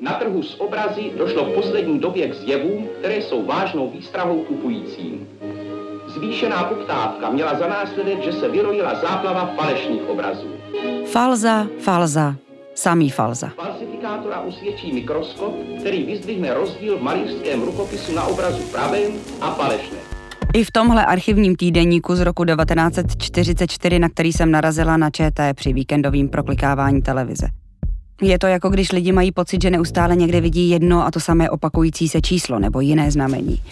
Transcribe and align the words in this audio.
Na 0.00 0.12
trhu 0.12 0.42
s 0.42 0.60
obrazy 0.60 1.10
došlo 1.18 1.44
v 1.44 1.54
poslední 1.54 1.98
době 1.98 2.28
k 2.28 2.34
zjevům, 2.34 2.88
které 2.98 3.16
jsou 3.16 3.46
vážnou 3.46 3.90
výstrahou 3.90 4.44
kupujícím. 4.44 5.28
Zvýšená 6.06 6.64
poptávka 6.64 7.30
měla 7.30 7.58
za 7.58 7.68
následek, 7.68 8.22
že 8.22 8.32
se 8.32 8.48
vyrojila 8.48 8.94
záplava 8.94 9.54
falešných 9.56 10.08
obrazů. 10.08 10.48
Falza, 11.06 11.66
falza, 11.78 12.34
samý 12.74 13.10
falza. 13.10 13.48
Falsifikátora 13.56 14.40
usvědčí 14.40 14.92
mikroskop, 14.92 15.54
který 15.80 16.04
vyzdvihne 16.04 16.54
rozdíl 16.54 16.98
v 16.98 17.02
malířském 17.02 17.62
rukopisu 17.62 18.14
na 18.14 18.24
obrazu 18.24 18.62
pravém 18.62 19.12
a 19.40 19.50
falešném. 19.50 20.00
I 20.54 20.64
v 20.64 20.70
tomhle 20.70 21.06
archivním 21.06 21.56
týdeníku 21.56 22.14
z 22.14 22.20
roku 22.20 22.44
1944, 22.44 23.98
na 23.98 24.08
který 24.08 24.32
jsem 24.32 24.50
narazila 24.50 24.96
na 24.96 25.10
ČT 25.10 25.56
při 25.56 25.72
víkendovým 25.72 26.28
proklikávání 26.28 27.02
televize. 27.02 27.59
Je 28.22 28.38
to 28.38 28.46
jako 28.46 28.68
když 28.68 28.92
lidi 28.92 29.12
mají 29.12 29.32
pocit, 29.32 29.62
že 29.62 29.70
neustále 29.70 30.16
někde 30.16 30.40
vidí 30.40 30.70
jedno 30.70 31.06
a 31.06 31.10
to 31.10 31.20
samé 31.20 31.50
opakující 31.50 32.08
se 32.08 32.20
číslo 32.20 32.58
nebo 32.58 32.80
jiné 32.80 33.10
znamení. 33.10 33.62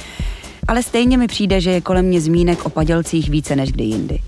Ale 0.69 0.83
stejně 0.83 1.19
mi 1.19 1.27
přijde, 1.27 1.61
že 1.61 1.71
je 1.71 1.81
kolem 1.81 2.05
mě 2.05 2.21
zmínek 2.21 2.67
o 2.67 2.71
padělcích 2.71 3.31
více 3.31 3.57
než 3.57 3.73
kdy 3.73 3.85
jindy. 3.85 4.19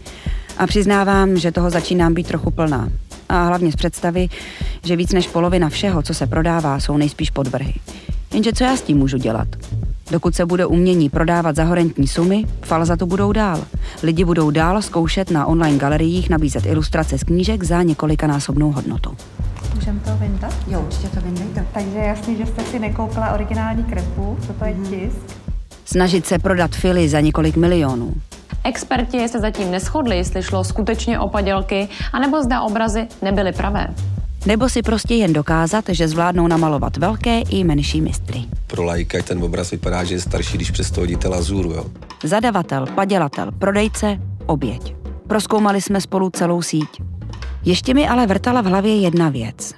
A 0.58 0.66
přiznávám, 0.66 1.38
že 1.38 1.52
toho 1.52 1.70
začínám 1.70 2.14
být 2.14 2.26
trochu 2.26 2.50
plná. 2.50 2.88
A 3.28 3.44
hlavně 3.44 3.72
z 3.72 3.76
představy, 3.76 4.28
že 4.84 4.96
víc 4.96 5.12
než 5.12 5.28
polovina 5.28 5.68
všeho, 5.68 6.02
co 6.02 6.14
se 6.14 6.26
prodává, 6.26 6.80
jsou 6.80 6.96
nejspíš 6.96 7.30
podvrhy. 7.30 7.74
Jenže 8.34 8.52
co 8.52 8.64
já 8.64 8.76
s 8.76 8.82
tím 8.82 8.98
můžu 8.98 9.18
dělat? 9.18 9.48
Dokud 10.10 10.34
se 10.34 10.46
bude 10.46 10.66
umění 10.66 11.10
prodávat 11.10 11.56
za 11.56 11.64
horentní 11.64 12.08
sumy, 12.08 12.44
falza 12.62 12.96
to 12.96 13.06
budou 13.06 13.32
dál. 13.32 13.64
Lidi 14.02 14.24
budou 14.24 14.50
dál 14.50 14.82
zkoušet 14.82 15.30
na 15.30 15.46
online 15.46 15.78
galeriích 15.78 16.30
nabízet 16.30 16.66
ilustrace 16.66 17.18
z 17.18 17.24
knížek 17.24 17.64
za 17.64 17.82
několikanásobnou 17.82 18.72
hodnotu. 18.72 19.16
Můžeme 19.74 20.00
to 20.00 20.16
vyndat? 20.16 20.54
Jo, 20.66 20.80
určitě 20.80 21.08
to 21.08 21.20
vyndejte. 21.20 21.66
Takže 21.74 21.98
je 21.98 22.04
jasný, 22.04 22.36
že 22.36 22.46
jste 22.46 22.64
si 22.64 22.78
nekoupila 22.78 23.32
originální 23.32 23.84
kresbu, 23.84 24.38
toto 24.46 24.64
je 24.64 24.74
tisk. 24.74 25.36
Snažit 25.84 26.26
se 26.26 26.38
prodat 26.38 26.70
fily 26.70 27.08
za 27.08 27.20
několik 27.20 27.56
milionů. 27.56 28.14
Experti 28.64 29.28
se 29.28 29.40
zatím 29.40 29.70
neschodli, 29.70 30.16
jestli 30.16 30.42
šlo 30.42 30.64
skutečně 30.64 31.20
o 31.20 31.28
padělky, 31.28 31.88
anebo 32.12 32.42
zda 32.42 32.60
obrazy 32.60 33.08
nebyly 33.22 33.52
pravé. 33.52 33.94
Nebo 34.46 34.68
si 34.68 34.82
prostě 34.82 35.14
jen 35.14 35.32
dokázat, 35.32 35.84
že 35.88 36.08
zvládnou 36.08 36.46
namalovat 36.46 36.96
velké 36.96 37.40
i 37.40 37.64
menší 37.64 38.00
mistry. 38.00 38.44
Pro 38.66 38.84
lajka 38.84 39.22
ten 39.22 39.42
obraz 39.42 39.70
vypadá, 39.70 40.04
že 40.04 40.14
je 40.14 40.20
starší, 40.20 40.56
když 40.56 40.70
přes 40.70 40.90
to 40.90 41.00
hodíte 41.00 41.28
lazuru, 41.28 41.72
jo. 41.72 41.84
Zadavatel, 42.24 42.86
padělatel, 42.86 43.50
prodejce, 43.58 44.18
oběť. 44.46 44.94
Proskoumali 45.26 45.80
jsme 45.80 46.00
spolu 46.00 46.30
celou 46.30 46.62
síť. 46.62 46.88
Ještě 47.64 47.94
mi 47.94 48.08
ale 48.08 48.26
vrtala 48.26 48.60
v 48.60 48.64
hlavě 48.64 49.00
jedna 49.00 49.28
věc. 49.28 49.74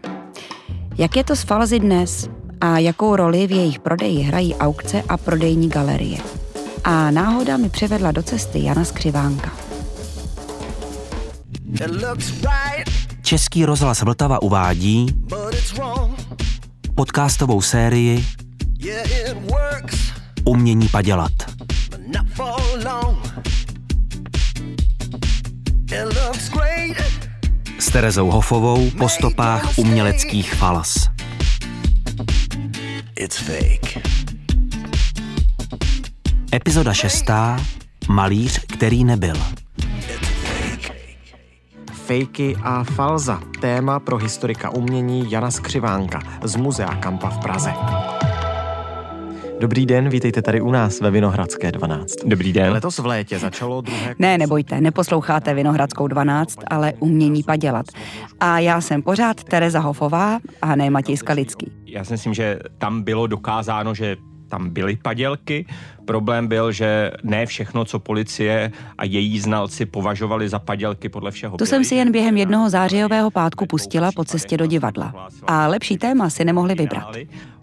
Jak 0.99 1.17
je 1.17 1.25
to 1.25 1.37
s 1.37 1.43
falzy 1.43 1.79
dnes 1.79 2.29
a 2.61 2.79
jakou 2.79 3.17
roli 3.17 3.47
v 3.47 3.53
jejich 3.53 3.79
prodeji 3.79 4.23
hrají 4.23 4.55
aukce 4.55 5.03
a 5.09 5.17
prodejní 5.17 5.69
galerie? 5.69 6.19
A 6.85 7.11
náhoda 7.11 7.57
mi 7.57 7.69
převedla 7.69 8.13
do 8.13 8.23
cesty 8.23 8.65
Jana 8.65 8.85
Skřivánka. 8.85 9.53
Český 13.23 13.65
rozhlas 13.65 14.03
Vltava 14.03 14.43
uvádí 14.43 15.07
podcastovou 16.95 17.63
sérii 17.63 18.25
Umění 20.45 20.89
padělat. 20.89 21.33
S 26.33 26.49
Terezou 27.93 28.31
Hofovou 28.31 28.91
po 28.91 29.09
stopách 29.09 29.79
uměleckých 29.79 30.55
falas. 30.55 31.09
Epizoda 36.55 36.93
šestá. 36.93 37.61
Malíř, 38.09 38.59
který 38.59 39.05
nebyl. 39.05 39.37
Fejky 41.92 42.57
a 42.63 42.85
falza. 42.85 43.41
Téma 43.61 44.01
pro 44.01 44.17
historika 44.17 44.70
umění 44.70 45.30
Jana 45.30 45.51
Skřivánka 45.51 46.20
z 46.45 46.57
Muzea 46.57 46.95
Kampa 46.97 47.30
v 47.30 47.39
Praze. 47.39 47.73
Dobrý 49.62 49.86
den, 49.86 50.08
vítejte 50.08 50.42
tady 50.42 50.61
u 50.61 50.70
nás 50.70 51.00
ve 51.00 51.11
Vinohradské 51.11 51.73
12. 51.73 52.14
Dobrý 52.24 52.52
den. 52.52 52.73
Letos 52.73 52.98
v 52.98 53.06
létě 53.06 53.39
začalo 53.39 53.80
druhé... 53.80 54.14
Ne, 54.18 54.39
nebojte, 54.39 54.80
neposloucháte 54.80 55.55
Vinohradskou 55.55 56.06
12, 56.06 56.58
ale 56.67 56.92
umění 56.98 57.42
padělat. 57.42 57.86
A 58.40 58.58
já 58.58 58.80
jsem 58.80 59.02
pořád 59.02 59.45
Tereza 59.45 59.80
Hofová 59.80 60.40
a 60.62 60.77
ne 60.77 60.90
Matěj 60.90 61.17
Skalický. 61.17 61.73
Já 61.86 62.05
si 62.05 62.12
myslím, 62.12 62.34
že 62.34 62.58
tam 62.78 63.02
bylo 63.02 63.27
dokázáno, 63.27 63.95
že 63.95 64.17
tam 64.48 64.70
byly 64.70 64.96
padělky. 64.96 65.67
Problém 66.05 66.48
byl, 66.48 66.73
že 66.73 67.11
ne 67.23 67.46
všechno, 67.46 67.84
co 67.84 67.98
policie 67.98 68.73
a 68.98 69.05
její 69.05 69.40
znalci 69.40 69.86
považovali 69.86 70.48
za 70.48 70.58
padělky 70.58 71.08
podle 71.08 71.30
všeho. 71.30 71.56
To 71.56 71.67
jsem 71.67 71.84
si 71.84 71.94
jen 71.94 72.12
během 72.12 72.36
jednoho 72.36 72.70
zářijového 72.70 73.30
pátku 73.30 73.67
pustila 73.67 74.11
po 74.17 74.24
cestě 74.24 74.56
do 74.56 74.67
divadla. 74.67 75.29
A 75.46 75.67
lepší 75.67 75.98
téma 75.98 76.30
si 76.30 76.44
nemohli 76.44 76.74
vybrat. 76.74 77.17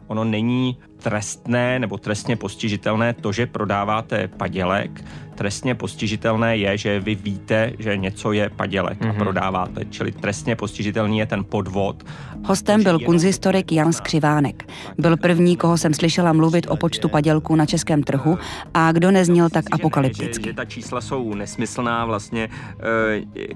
Ono 0.10 0.24
není 0.24 0.78
trestné 0.98 1.80
nebo 1.80 1.98
trestně 1.98 2.36
postižitelné 2.36 3.14
to, 3.14 3.32
že 3.32 3.46
prodáváte 3.46 4.28
padělek. 4.28 5.06
Trestně 5.36 5.76
postižitelné 5.76 6.58
je, 6.58 6.78
že 6.78 7.00
vy 7.00 7.16
víte, 7.16 7.74
že 7.80 7.98
něco 7.98 8.32
je 8.32 8.50
padělek 8.50 9.02
mm-hmm. 9.02 9.10
a 9.10 9.14
prodáváte. 9.14 9.86
Čili 9.86 10.12
trestně 10.12 10.56
postižitelný 10.56 11.20
je 11.20 11.26
ten 11.26 11.44
podvod. 11.44 12.04
Hostem 12.46 12.84
byl 12.84 13.00
kunzistorik 13.00 13.72
Jan 13.72 13.94
Skřivánek. 13.94 14.70
Byl 14.98 15.18
první, 15.18 15.58
koho 15.58 15.78
jsem 15.78 15.94
slyšela 15.94 16.34
mluvit 16.34 16.68
o 16.70 16.76
počtu 16.76 17.10
padělků 17.10 17.56
na 17.56 17.66
českém 17.66 18.04
trhu 18.04 18.38
a 18.74 18.92
kdo 18.92 19.12
nezněl 19.12 19.50
tak 19.50 19.66
apokalypticky. 19.72 20.44
Že, 20.44 20.50
že 20.50 20.54
ta 20.54 20.66
čísla 20.66 21.02
jsou 21.02 21.34
nesmyslná 21.34 22.06
vlastně. 22.06 22.50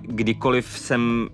Kdykoliv 0.02 0.66
jsem 0.66 1.30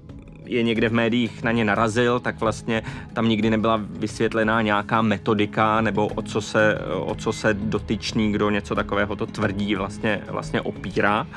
je 0.50 0.64
někde 0.64 0.90
v 0.90 0.94
médiích 0.94 1.44
na 1.44 1.52
ně 1.52 1.66
narazil, 1.66 2.20
tak 2.20 2.40
vlastně 2.40 2.82
tam 3.14 3.30
nikdy 3.30 3.50
nebyla 3.50 3.82
vysvětlená 3.84 4.62
nějaká 4.62 5.02
metodika 5.02 5.82
nebo 5.82 6.08
o 6.08 6.22
co 6.22 6.42
se, 6.42 6.80
o 7.06 7.16
co 7.16 7.34
se 7.34 7.54
dotyčný, 7.54 8.32
kdo 8.32 8.50
něco 8.50 8.76
takového 8.76 9.16
to 9.16 9.26
tvrdí, 9.26 9.76
vlastně, 9.76 10.22
vlastně 10.28 10.62
opírá. 10.62 11.28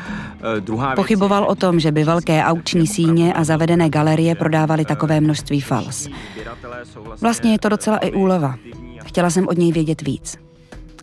E, 0.56 0.60
druhá 0.60 0.94
Pochyboval 0.94 1.44
o 1.44 1.54
tom, 1.54 1.80
že 1.80 1.92
by 1.92 2.04
velké 2.04 2.44
aukční 2.44 2.86
síně 2.86 3.34
a 3.34 3.44
zavedené 3.44 3.88
galerie 3.88 4.34
prodávaly 4.34 4.84
takové 4.84 5.20
množství 5.20 5.60
fals. 5.60 6.08
Vlastně 7.20 7.52
je 7.52 7.58
to 7.58 7.68
docela 7.68 7.98
i 7.98 8.12
úleva. 8.12 8.54
Chtěla 9.04 9.30
jsem 9.30 9.48
od 9.48 9.58
něj 9.58 9.72
vědět 9.72 10.02
víc. 10.02 10.36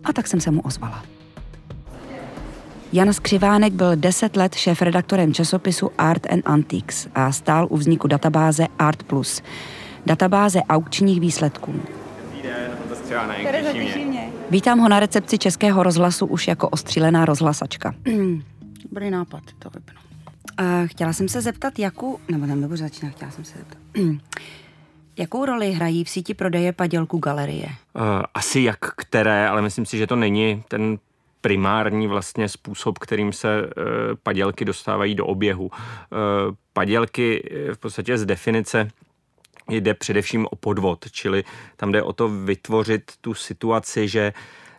A 0.04 0.12
tak 0.12 0.26
jsem 0.26 0.40
se 0.40 0.50
mu 0.50 0.60
ozvala. 0.60 1.02
Jan 2.92 3.12
Skřivánek 3.12 3.72
byl 3.72 3.96
10 3.96 4.36
let 4.36 4.54
šéf-redaktorem 4.54 5.34
časopisu 5.34 5.90
Art 5.98 6.26
and 6.32 6.42
Antiques 6.46 7.08
a 7.14 7.32
stál 7.32 7.66
u 7.70 7.76
vzniku 7.76 8.08
databáze 8.08 8.66
Art 8.78 9.02
Plus, 9.02 9.42
databáze 10.06 10.62
aukčních 10.62 11.20
výsledků. 11.20 11.82
Vítám 14.50 14.78
ho 14.78 14.88
na 14.88 15.00
recepci 15.00 15.38
Českého 15.38 15.82
rozhlasu 15.82 16.26
už 16.26 16.48
jako 16.48 16.68
ostřílená 16.68 17.24
rozhlasačka. 17.24 17.94
Dobrý 18.90 19.10
nápad, 19.10 19.42
to 19.58 19.70
vypnu. 19.70 20.00
A 20.56 20.86
chtěla 20.86 21.12
jsem 21.12 21.28
se 21.28 21.40
zeptat, 21.40 21.78
jakou, 21.78 22.18
nebo 22.28 22.46
tam 22.46 22.60
nebudu 22.60 22.76
začínat, 22.76 23.10
chtěla 23.10 23.30
jsem 23.30 23.44
se 23.44 23.58
zeptat. 23.58 23.78
Jakou 25.16 25.44
roli 25.44 25.72
hrají 25.72 26.04
v 26.04 26.10
síti 26.10 26.34
prodeje 26.34 26.72
padělku 26.72 27.18
galerie? 27.18 27.66
Uh, 27.66 28.02
asi 28.34 28.60
jak 28.60 28.78
které, 28.96 29.48
ale 29.48 29.62
myslím 29.62 29.86
si, 29.86 29.98
že 29.98 30.06
to 30.06 30.16
není 30.16 30.62
ten 30.68 30.98
primární 31.40 32.06
vlastně 32.06 32.48
způsob, 32.48 32.98
kterým 32.98 33.32
se 33.32 33.62
uh, 33.62 33.70
padělky 34.22 34.64
dostávají 34.64 35.14
do 35.14 35.26
oběhu. 35.26 35.66
Uh, 35.66 35.70
padělky 36.72 37.50
v 37.74 37.78
podstatě 37.78 38.18
z 38.18 38.26
definice 38.26 38.90
jde 39.70 39.94
především 39.94 40.46
o 40.50 40.56
podvod, 40.56 41.04
čili 41.10 41.44
tam 41.76 41.92
jde 41.92 42.02
o 42.02 42.12
to 42.12 42.28
vytvořit 42.28 43.12
tu 43.20 43.34
situaci, 43.34 44.08
že 44.08 44.32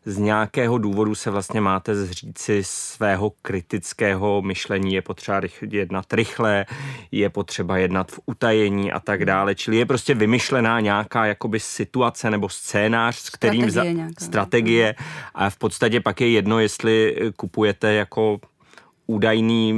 z 0.05 0.17
nějakého 0.17 0.77
důvodu 0.77 1.15
se 1.15 1.31
vlastně 1.31 1.61
máte 1.61 1.95
zříci 1.95 2.61
svého 2.65 3.31
kritického 3.41 4.41
myšlení, 4.41 4.93
je 4.93 5.01
potřeba 5.01 5.41
jednat 5.71 6.13
rychle, 6.13 6.65
je 7.11 7.29
potřeba 7.29 7.77
jednat 7.77 8.11
v 8.11 8.19
utajení 8.25 8.91
a 8.91 8.99
tak 8.99 9.25
dále, 9.25 9.55
čili 9.55 9.77
je 9.77 9.85
prostě 9.85 10.13
vymyšlená 10.13 10.79
nějaká 10.79 11.25
jakoby 11.25 11.59
situace 11.59 12.29
nebo 12.29 12.49
scénář, 12.49 13.15
s 13.15 13.29
kterým 13.29 13.71
strategie, 13.71 13.93
za, 13.93 13.97
nějaká. 13.97 14.25
strategie 14.25 14.95
a 15.35 15.49
v 15.49 15.57
podstatě 15.57 15.99
pak 16.01 16.21
je 16.21 16.29
jedno, 16.29 16.59
jestli 16.59 17.15
kupujete 17.35 17.93
jako 17.93 18.39
údajný 19.07 19.73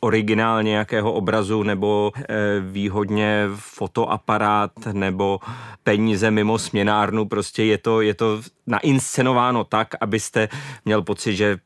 originál 0.00 0.62
nějakého 0.62 1.12
obrazu 1.12 1.62
nebo 1.62 2.12
e, 2.16 2.24
výhodně 2.60 3.44
fotoaparát 3.54 4.72
nebo 4.92 5.40
peníze 5.82 6.30
mimo 6.30 6.58
směnárnu, 6.58 7.24
prostě 7.24 7.64
je 7.64 7.78
to, 7.78 8.00
je 8.00 8.14
to 8.14 8.40
nainscenováno 8.66 9.64
tak, 9.64 9.88
abyste 10.00 10.48
měl 10.84 11.02
pocit, 11.02 11.36
že 11.36 11.58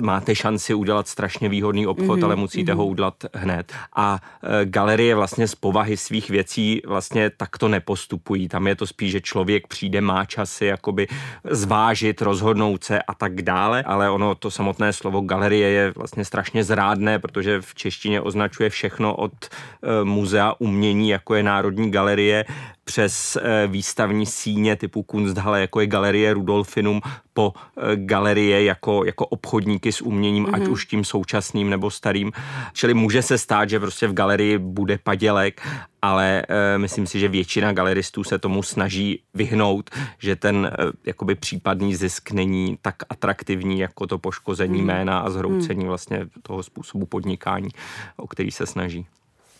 máte 0.00 0.34
šanci 0.34 0.74
udělat 0.74 1.08
strašně 1.08 1.48
výhodný 1.48 1.86
obchod, 1.86 2.18
mm-hmm. 2.18 2.24
ale 2.24 2.36
musíte 2.36 2.72
mm-hmm. 2.72 2.76
ho 2.76 2.86
udělat 2.86 3.14
hned. 3.34 3.72
A 3.96 4.18
e, 4.42 4.64
galerie 4.64 5.14
vlastně 5.14 5.48
z 5.48 5.54
povahy 5.54 5.96
svých 5.96 6.30
věcí 6.30 6.82
vlastně 6.86 7.30
takto 7.30 7.68
nepostupují. 7.68 8.48
Tam 8.48 8.66
je 8.66 8.76
to 8.76 8.86
spíš, 8.86 9.12
že 9.12 9.20
člověk 9.20 9.66
přijde, 9.66 10.00
má 10.00 10.24
časy 10.24 10.64
jakoby 10.64 11.08
zvážit, 11.50 12.22
rozhodnout 12.22 12.84
se 12.84 13.02
a 13.02 13.14
tak 13.14 13.42
dále, 13.42 13.82
ale 13.82 14.10
ono 14.10 14.34
to 14.34 14.50
samotné 14.50 14.92
slovo 14.92 15.20
galerie 15.20 15.68
je 15.68 15.92
vlastně 15.96 16.24
strašně 16.24 16.64
zrádné, 16.64 17.18
protože 17.18 17.60
v 17.60 17.74
češtině 17.74 18.20
označuje 18.20 18.70
všechno 18.70 19.16
od 19.16 19.32
e, 19.44 20.04
muzea 20.04 20.54
umění, 20.58 21.08
jako 21.08 21.34
je 21.34 21.42
Národní 21.42 21.90
galerie, 21.90 22.44
přes 22.90 23.36
eh, 23.36 23.66
výstavní 23.66 24.26
síně 24.26 24.76
typu 24.76 25.02
Kunsthalle, 25.02 25.60
jako 25.60 25.80
je 25.80 25.86
galerie 25.86 26.34
Rudolfinum, 26.34 27.00
po 27.34 27.52
eh, 27.54 27.96
galerie 27.96 28.64
jako, 28.64 29.04
jako 29.04 29.26
obchodníky 29.60 29.92
s 29.92 30.02
uměním, 30.02 30.44
mm-hmm. 30.44 30.54
ať 30.54 30.62
mhm. 30.62 30.72
už 30.72 30.86
tím 30.86 31.04
současným 31.04 31.70
nebo 31.70 31.90
starým. 31.90 32.32
Čili 32.72 32.94
může 32.94 33.22
se 33.22 33.38
stát, 33.38 33.68
že 33.68 33.80
prostě 33.80 34.08
v 34.08 34.12
galerii 34.12 34.58
bude 34.58 34.98
padělek, 34.98 35.60
ale 36.02 36.42
e, 36.48 36.78
myslím 36.78 37.06
si, 37.06 37.20
že 37.20 37.28
většina 37.28 37.72
galeristů 37.72 38.24
se 38.24 38.38
tomu 38.38 38.62
snaží 38.62 39.22
vyhnout, 39.34 39.90
že 40.18 40.36
ten 40.36 40.66
e, 40.66 40.76
jakoby 41.06 41.34
případný 41.34 41.94
zisk 41.94 42.30
není 42.30 42.78
tak 42.82 42.96
atraktivní 43.10 43.78
jako 43.78 44.06
to 44.06 44.18
poškození 44.18 44.80
mm. 44.80 44.86
jména 44.86 45.18
a 45.18 45.30
zhroucení 45.30 45.84
mm. 45.84 45.88
vlastně 45.88 46.26
toho 46.42 46.62
způsobu 46.62 47.06
podnikání, 47.06 47.68
o 48.16 48.26
který 48.26 48.50
se 48.50 48.66
snaží. 48.66 49.06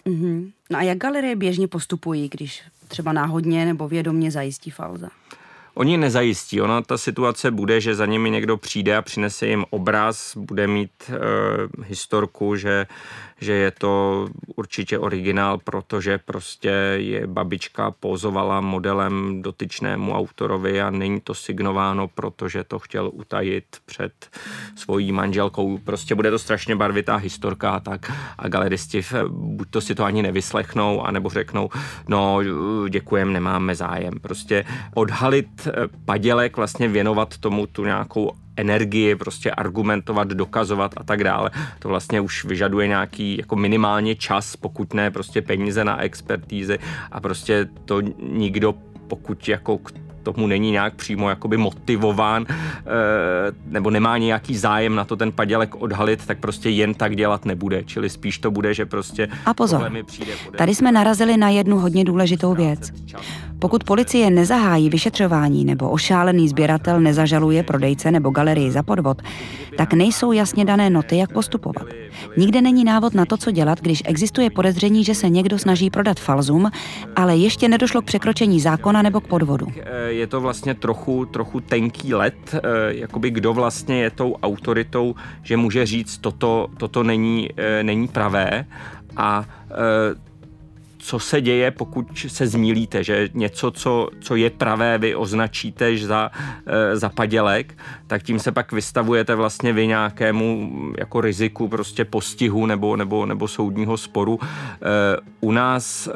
Mm-hmm. 0.07 0.51
No 0.71 0.79
a 0.79 0.83
jak 0.83 0.99
galerie 0.99 1.37
běžně 1.37 1.69
postupují, 1.69 2.29
když 2.29 2.63
třeba 2.89 3.13
náhodně 3.13 3.67
nebo 3.67 3.89
vědomně 3.89 4.31
zajistí 4.31 4.71
falza? 4.71 5.09
Oni 5.75 5.97
nezajistí. 5.97 6.61
Ona 6.61 6.83
ta 6.83 6.99
situace 6.99 7.51
bude, 7.51 7.81
že 7.81 7.95
za 7.95 8.07
nimi 8.07 8.31
někdo 8.31 8.57
přijde 8.57 8.97
a 8.97 9.03
přinese 9.03 9.47
jim 9.47 9.65
obraz, 9.71 10.37
bude 10.37 10.67
mít 10.67 10.91
e, 11.09 11.15
historku, 11.85 12.57
že 12.57 12.87
že 13.41 13.53
je 13.53 13.71
to 13.71 14.29
určitě 14.57 14.99
originál, 14.99 15.59
protože 15.59 16.19
prostě 16.19 16.71
je 16.97 17.27
babička 17.27 17.91
pozovala 17.91 18.61
modelem 18.61 19.43
dotyčnému 19.43 20.15
autorovi 20.15 20.83
a 20.83 20.91
není 20.91 21.21
to 21.21 21.35
signováno, 21.35 22.09
protože 22.09 22.65
to 22.65 22.79
chtěl 22.79 23.11
utajit 23.15 23.65
před 23.87 24.13
svojí 24.77 25.13
manželkou. 25.13 25.79
Prostě 25.79 26.15
bude 26.15 26.31
to 26.31 26.39
strašně 26.39 26.77
barvitá 26.77 27.17
historka 27.17 27.71
a 27.71 27.81
tak 27.81 28.13
a 28.39 28.49
galeristi 28.49 29.03
buď 29.29 29.71
to 29.71 29.81
si 29.81 29.95
to 29.95 30.05
ani 30.05 30.23
nevyslechnou, 30.23 31.03
anebo 31.03 31.29
řeknou, 31.29 31.69
no 32.09 32.41
děkujem, 32.89 33.33
nemáme 33.33 33.75
zájem. 33.75 34.15
Prostě 34.21 34.65
odhalit 34.95 35.67
eh, 35.67 35.73
padělek, 36.05 36.57
vlastně 36.57 36.89
věnovat 36.89 37.39
tomu 37.39 37.67
tu 37.67 37.85
nějakou 37.85 38.33
energii, 38.61 39.17
prostě 39.17 39.51
argumentovat, 39.51 40.29
dokazovat 40.29 40.95
a 40.97 41.03
tak 41.03 41.25
dále. 41.25 41.51
To 41.79 41.89
vlastně 41.89 42.21
už 42.21 42.45
vyžaduje 42.45 42.89
nějaký 42.89 43.37
jako 43.39 43.57
minimálně 43.57 44.15
čas, 44.15 44.57
pokud 44.57 44.95
ne 44.95 45.11
prostě 45.11 45.43
peníze 45.43 45.85
na 45.85 46.03
expertízy 46.03 46.79
a 47.13 47.21
prostě 47.21 47.69
to 47.85 48.01
nikdo 48.23 48.75
pokud 49.09 49.49
jako 49.49 49.79
tomu 50.23 50.47
není 50.47 50.71
nějak 50.71 50.95
přímo 50.95 51.29
jakoby 51.29 51.57
motivován 51.57 52.47
e, 52.49 52.55
nebo 53.67 53.91
nemá 53.91 54.19
nějaký 54.19 54.57
zájem 54.57 54.95
na 54.95 55.05
to 55.05 55.17
ten 55.17 55.33
padělek 55.33 55.75
odhalit, 55.75 56.27
tak 56.27 56.39
prostě 56.39 56.71
jen 56.71 56.95
tak 56.95 57.17
dělat 57.17 57.45
nebude. 57.45 57.85
Čili 57.85 58.11
spíš 58.11 58.39
to 58.39 58.51
bude, 58.51 58.75
že 58.75 58.87
prostě... 58.87 59.29
A 59.47 59.55
pozor, 59.55 59.93
tady 60.59 60.75
jsme 60.75 60.93
narazili 60.93 61.37
na 61.37 61.49
jednu 61.49 61.79
hodně 61.79 62.05
důležitou 62.05 62.55
věc. 62.55 62.93
Pokud 63.61 63.85
policie 63.85 64.31
nezahájí 64.31 64.91
vyšetřování 64.91 65.65
nebo 65.65 65.91
ošálený 65.91 66.49
sběratel 66.49 67.01
nezažaluje 67.01 67.63
prodejce 67.63 68.11
nebo 68.11 68.31
galerii 68.31 68.71
za 68.71 68.83
podvod, 68.83 69.23
tak 69.77 69.93
nejsou 69.93 70.33
jasně 70.33 70.65
dané 70.65 70.91
noty, 70.91 71.17
jak 71.17 71.33
postupovat. 71.33 71.87
Nikde 72.37 72.61
není 72.61 72.85
návod 72.85 73.15
na 73.15 73.27
to, 73.27 73.37
co 73.37 73.51
dělat, 73.51 73.81
když 73.81 74.03
existuje 74.07 74.51
podezření, 74.51 75.05
že 75.05 75.15
se 75.15 75.29
někdo 75.29 75.59
snaží 75.59 75.91
prodat 75.91 76.21
falzum, 76.21 76.71
ale 77.17 77.37
ještě 77.37 77.69
nedošlo 77.69 78.03
k 78.03 78.05
překročení 78.05 78.61
zákona 78.61 79.03
nebo 79.03 79.21
k 79.21 79.27
podvodu. 79.27 79.67
Je 80.07 80.27
to 80.27 80.41
vlastně 80.41 80.75
trochu, 80.75 81.25
trochu 81.25 81.61
tenký 81.61 82.15
let, 82.15 82.55
eh, 82.55 82.61
jakoby 82.89 83.31
kdo 83.31 83.53
vlastně 83.55 84.03
je 84.03 84.11
tou 84.11 84.37
autoritou, 84.43 85.15
že 85.43 85.57
může 85.57 85.87
říct, 85.87 86.19
toto, 86.19 86.67
toto 86.77 87.03
není, 87.03 87.49
eh, 87.57 87.83
není 87.83 88.09
pravé 88.09 88.67
a 89.17 89.45
eh, 89.71 90.30
co 91.01 91.19
se 91.19 91.41
děje, 91.41 91.71
pokud 91.71 92.07
se 92.29 92.47
zmílíte, 92.47 93.05
že 93.05 93.29
něco, 93.35 93.71
co, 93.71 94.09
co 94.21 94.37
je 94.37 94.51
pravé, 94.51 94.99
vy 94.99 95.15
označíte 95.15 95.97
za, 95.99 96.31
e, 96.67 96.97
za 96.97 97.09
padělek, 97.09 97.79
tak 98.07 98.23
tím 98.23 98.39
se 98.39 98.53
pak 98.53 98.73
vystavujete 98.73 99.35
vlastně 99.35 99.73
vy 99.73 99.87
nějakému 99.87 100.71
jako 100.99 101.21
riziku 101.21 101.69
prostě 101.69 102.05
postihu 102.05 102.67
nebo, 102.67 102.97
nebo, 102.97 103.27
nebo 103.27 103.49
soudního 103.49 103.97
sporu. 103.97 104.39
E, 104.43 104.47
u 105.41 105.53
nás 105.53 106.07
e, 106.07 106.13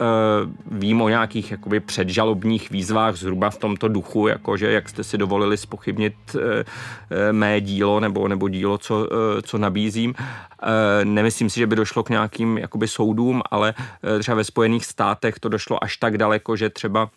vím 0.70 1.02
o 1.02 1.08
nějakých 1.08 1.50
jakoby 1.50 1.80
předžalobních 1.80 2.70
výzvách 2.70 3.16
zhruba 3.16 3.50
v 3.50 3.58
tomto 3.58 3.88
duchu, 3.88 4.28
jakože 4.28 4.72
jak 4.72 4.88
jste 4.88 5.04
si 5.04 5.19
dovolili 5.19 5.56
spochybnit 5.56 6.14
mé 7.32 7.60
dílo 7.60 8.00
nebo, 8.00 8.28
nebo 8.28 8.48
dílo, 8.48 8.78
co, 8.78 9.08
co 9.42 9.58
nabízím. 9.58 10.14
Nemyslím 11.04 11.50
si, 11.50 11.60
že 11.60 11.66
by 11.66 11.76
došlo 11.76 12.02
k 12.02 12.10
nějakým 12.10 12.58
jakoby 12.58 12.88
soudům, 12.88 13.42
ale 13.50 13.75
třeba 14.19 14.34
ve 14.34 14.44
Spojených 14.44 14.74
státech 14.82 15.38
to 15.38 15.49
došlo 15.49 15.85
až 15.85 15.97
tak 15.97 16.19
daleko, 16.19 16.56
že 16.56 16.71
třeba 16.71 17.11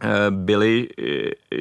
e, 0.00 0.30
byly 0.30 0.88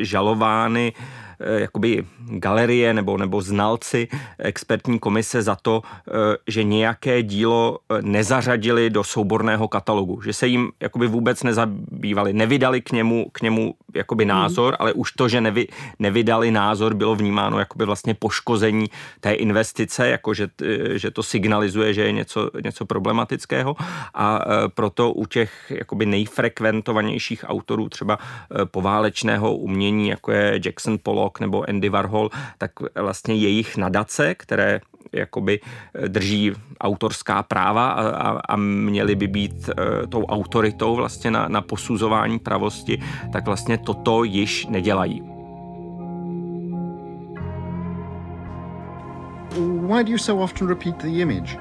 žalovány 0.01 0.93
Eh, 0.93 1.26
jakoby 1.39 2.05
galerie 2.29 2.93
nebo, 2.93 3.17
nebo 3.17 3.41
znalci 3.41 4.07
expertní 4.39 4.99
komise 4.99 5.41
za 5.41 5.55
to, 5.55 5.81
eh, 5.83 6.11
že 6.47 6.63
nějaké 6.63 7.23
dílo 7.23 7.79
eh, 7.89 8.01
nezařadili 8.01 8.89
do 8.89 9.03
souborného 9.03 9.67
katalogu, 9.67 10.21
že 10.21 10.33
se 10.33 10.47
jim 10.47 10.71
jakoby 10.79 11.07
vůbec 11.07 11.43
nezabývali, 11.43 12.33
nevydali 12.33 12.81
k 12.81 12.91
němu, 12.91 13.29
k 13.31 13.41
němu 13.41 13.73
jakoby 13.95 14.23
hmm. 14.23 14.29
názor, 14.29 14.75
ale 14.79 14.93
už 14.93 15.11
to, 15.11 15.27
že 15.27 15.41
nevy, 15.41 15.67
nevydali 15.99 16.51
názor, 16.51 16.93
bylo 16.93 17.15
vnímáno 17.15 17.59
jakoby 17.59 17.85
vlastně 17.85 18.13
poškození 18.13 18.85
té 19.19 19.33
investice, 19.33 20.07
jako 20.07 20.33
že, 20.33 20.47
že 20.95 21.11
to 21.11 21.23
signalizuje, 21.23 21.93
že 21.93 22.03
je 22.03 22.11
něco, 22.11 22.49
něco 22.63 22.85
problematického 22.85 23.75
a 24.13 24.45
proto 24.67 25.13
u 25.13 25.25
těch 25.25 25.71
jakoby 25.75 26.05
nejfrekventovanějších 26.05 27.45
autorů 27.47 27.89
třeba 27.89 28.19
poválečného 28.71 29.55
umění, 29.55 30.09
jako 30.09 30.31
je 30.31 30.59
Jackson 30.65 30.97
Pollock, 31.03 31.26
Pollock 31.27 31.39
nebo 31.39 31.69
Andy 31.69 31.89
Warhol, 31.89 32.29
tak 32.57 32.71
vlastně 32.95 33.35
jejich 33.35 33.77
nadace, 33.77 34.35
které 34.35 34.79
jakoby 35.11 35.59
eh, 35.59 36.09
drží 36.09 36.51
autorská 36.81 37.43
práva 37.43 37.89
a, 37.89 38.09
a, 38.09 38.39
a 38.49 38.55
měly 38.55 39.15
by 39.15 39.27
být 39.27 39.69
uh, 39.69 40.07
tou 40.09 40.25
autoritou 40.25 40.95
vlastně 40.95 41.31
na, 41.31 41.47
na 41.47 41.61
posuzování 41.61 42.39
pravosti, 42.39 42.99
tak 43.31 43.45
vlastně 43.45 43.77
toto 43.77 44.23
již 44.23 44.67
nedělají. 44.67 45.21
Why 49.57 50.03
do 50.03 50.11
you 50.11 50.17
so 50.17 50.43
often 50.43 50.67
repeat 50.67 51.01
the 51.01 51.07
image? 51.07 51.57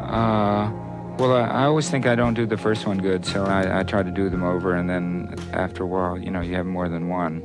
Uh, 0.00 0.70
well, 1.18 1.32
I, 1.32 1.62
I 1.62 1.64
always 1.64 1.90
think 1.90 2.06
I 2.06 2.16
don't 2.16 2.34
do 2.34 2.46
the 2.46 2.56
first 2.56 2.86
one 2.86 2.98
good, 2.98 3.24
so 3.24 3.44
I, 3.44 3.80
I 3.80 3.84
try 3.84 4.02
to 4.02 4.10
do 4.10 4.30
them 4.30 4.42
over, 4.42 4.74
and 4.74 4.88
then 4.88 5.34
after 5.52 5.84
a 5.84 5.86
while, 5.86 6.18
you 6.18 6.30
know, 6.30 6.42
you 6.42 6.56
have 6.56 6.66
more 6.66 6.88
than 6.88 7.08
one. 7.08 7.42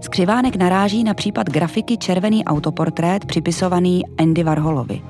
Skřivánek 0.00 0.56
naráží 0.56 1.04
na 1.04 1.14
případ 1.14 1.46
grafiky 1.46 1.96
Červený 1.96 2.44
autoportrét 2.44 3.24
připisovaný 3.24 4.02
Andy 4.18 4.42
Warholovi. 4.42 5.02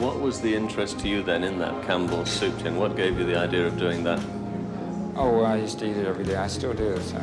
What 0.00 0.16
was 0.24 0.38
the 0.38 0.48
interest 0.48 1.02
to 1.02 1.08
you 1.08 1.22
then 1.22 1.44
in 1.44 1.58
that 1.58 1.86
Campbell 1.86 2.26
suit 2.26 2.66
and 2.66 2.76
what 2.76 2.96
gave 2.96 3.10
you 3.10 3.26
the 3.26 3.44
idea 3.44 3.66
of 3.66 3.74
doing 3.74 4.04
that? 4.04 4.20
Oh, 5.16 5.46
I 5.46 5.62
used 5.64 5.78
to 5.78 5.84
eat 5.84 5.96
it 5.96 6.06
every 6.06 6.24
day. 6.24 6.36
I 6.46 6.48
still 6.48 6.72
do, 6.72 7.00
so. 7.00 7.18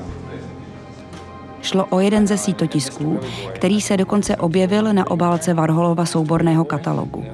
Šlo 1.61 1.85
o 1.89 1.99
jeden 1.99 2.27
ze 2.27 2.37
sítotisků, 2.37 3.19
který 3.53 3.81
se 3.81 3.97
dokonce 3.97 4.35
objevil 4.35 4.93
na 4.93 5.11
obálce 5.11 5.53
Varholova 5.53 6.05
souborného 6.05 6.65
katalogu. 6.65 7.25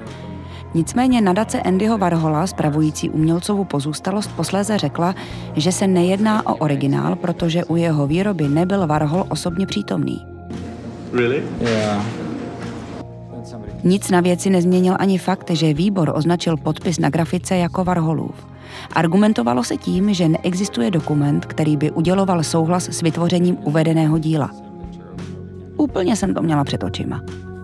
Nicméně 0.74 1.22
nadace 1.22 1.62
Andyho 1.62 1.98
Warhola, 1.98 2.48
spravující 2.48 3.10
umělcovu 3.10 3.63
pozůstalost, 3.63 4.32
posléze 4.36 4.77
řekla, 4.77 5.15
že 5.56 5.72
se 5.72 5.88
nejedná 5.88 6.48
o 6.48 6.56
originál, 6.56 7.15
protože 7.15 7.65
u 7.65 7.75
jeho 7.75 8.08
výroby 8.08 8.48
nebyl 8.48 8.88
Warhol 8.88 9.25
osobně 9.30 9.65
přítomný. 9.65 10.25
Really? 11.13 11.44
Yeah. 11.62 12.06
Nic 13.84 14.10
na 14.10 14.22
věci 14.22 14.50
nezměnil 14.50 14.96
ani 15.00 15.18
fakt, 15.18 15.51
že 15.51 15.74
výbor 15.74 16.12
označil 16.15 16.58
podpis 16.58 17.00
na 17.00 17.10
grafice 17.10 17.58
jako 17.58 17.84
Warholův. 17.84 18.48
Argumentovalo 18.94 19.63
se 19.63 19.77
tím, 19.77 20.13
že 20.13 20.30
neexistuje 20.30 20.92
dokument, 20.92 21.46
který 21.46 21.77
by 21.77 21.92
uděloval 21.92 22.44
souhlas 22.44 22.89
s 22.89 23.01
vytvořením 23.01 23.58
uvedeného 23.63 24.18
díla. 24.18 24.51
Úplně 25.77 26.15
jsem 26.15 26.34
to 26.34 26.42
měla 26.42 26.63
před 26.63 26.84
očima. 26.84 27.22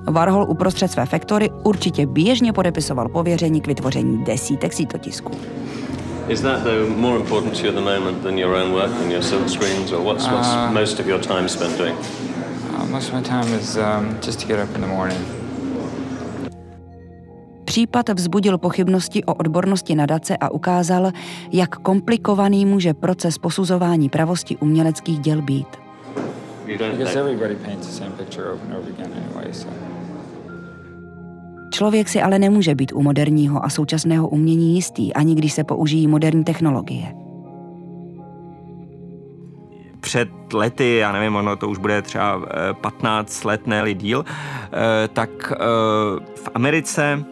Warhol 0.07 0.45
uprostřed 0.49 0.87
své 0.87 1.05
faktory 1.05 1.49
určitě 1.63 2.05
běžně 2.05 2.53
podepisoval 2.53 3.09
pověření 3.09 3.61
k 3.61 3.67
vytvoření 3.67 4.23
desítek 4.23 4.73
sítotisků. 4.73 5.31
Is 6.27 6.41
that 6.41 6.63
though 6.63 6.97
more 6.97 7.19
important 7.19 7.59
to 7.59 7.65
you 7.65 7.69
at 7.69 7.75
the 7.75 7.99
moment 7.99 8.23
than 8.23 8.37
your 8.37 8.55
own 8.55 8.71
work 8.71 8.91
and 9.03 9.11
your 9.11 9.23
silk 9.23 9.49
screens, 9.49 9.91
or 9.91 10.03
what's, 10.03 10.27
what's 10.27 10.53
uh, 10.53 10.71
most 10.73 10.99
of 10.99 11.07
your 11.07 11.21
time 11.21 11.49
spent 11.49 11.77
doing? 11.77 11.97
Uh, 11.97 12.85
most 12.91 13.09
of 13.09 13.15
my 13.15 13.21
time 13.21 13.59
is 13.59 13.77
um, 13.77 14.17
just 14.21 14.39
to 14.39 14.47
get 14.47 14.59
up 14.59 14.75
in 14.75 14.81
the 14.81 14.87
morning 14.87 15.39
Případ 17.69 18.09
vzbudil 18.09 18.57
pochybnosti 18.57 19.23
o 19.23 19.33
odbornosti 19.33 19.95
nadace 19.95 20.37
a 20.37 20.49
ukázal, 20.49 21.11
jak 21.51 21.75
komplikovaný 21.75 22.65
může 22.65 22.93
proces 22.93 23.37
posuzování 23.37 24.09
pravosti 24.09 24.57
uměleckých 24.57 25.19
děl 25.19 25.41
být. 25.41 25.67
Člověk 31.69 32.09
si 32.09 32.21
ale 32.21 32.39
nemůže 32.39 32.75
být 32.75 32.91
u 32.91 33.01
moderního 33.01 33.65
a 33.65 33.69
současného 33.69 34.27
umění 34.27 34.75
jistý, 34.75 35.13
ani 35.13 35.35
když 35.35 35.53
se 35.53 35.63
použijí 35.63 36.07
moderní 36.07 36.43
technologie. 36.43 37.13
Před 39.99 40.29
lety, 40.53 40.95
já 40.95 41.11
nevím, 41.11 41.35
ono 41.35 41.55
to 41.55 41.69
už 41.69 41.77
bude 41.77 42.01
třeba 42.01 42.41
15 42.81 43.43
let, 43.43 43.67
ne 43.67 43.93
díl, 43.93 44.25
eh, 44.25 45.07
tak 45.07 45.29
eh, 45.51 45.57
v 46.35 46.49
Americe 46.53 47.25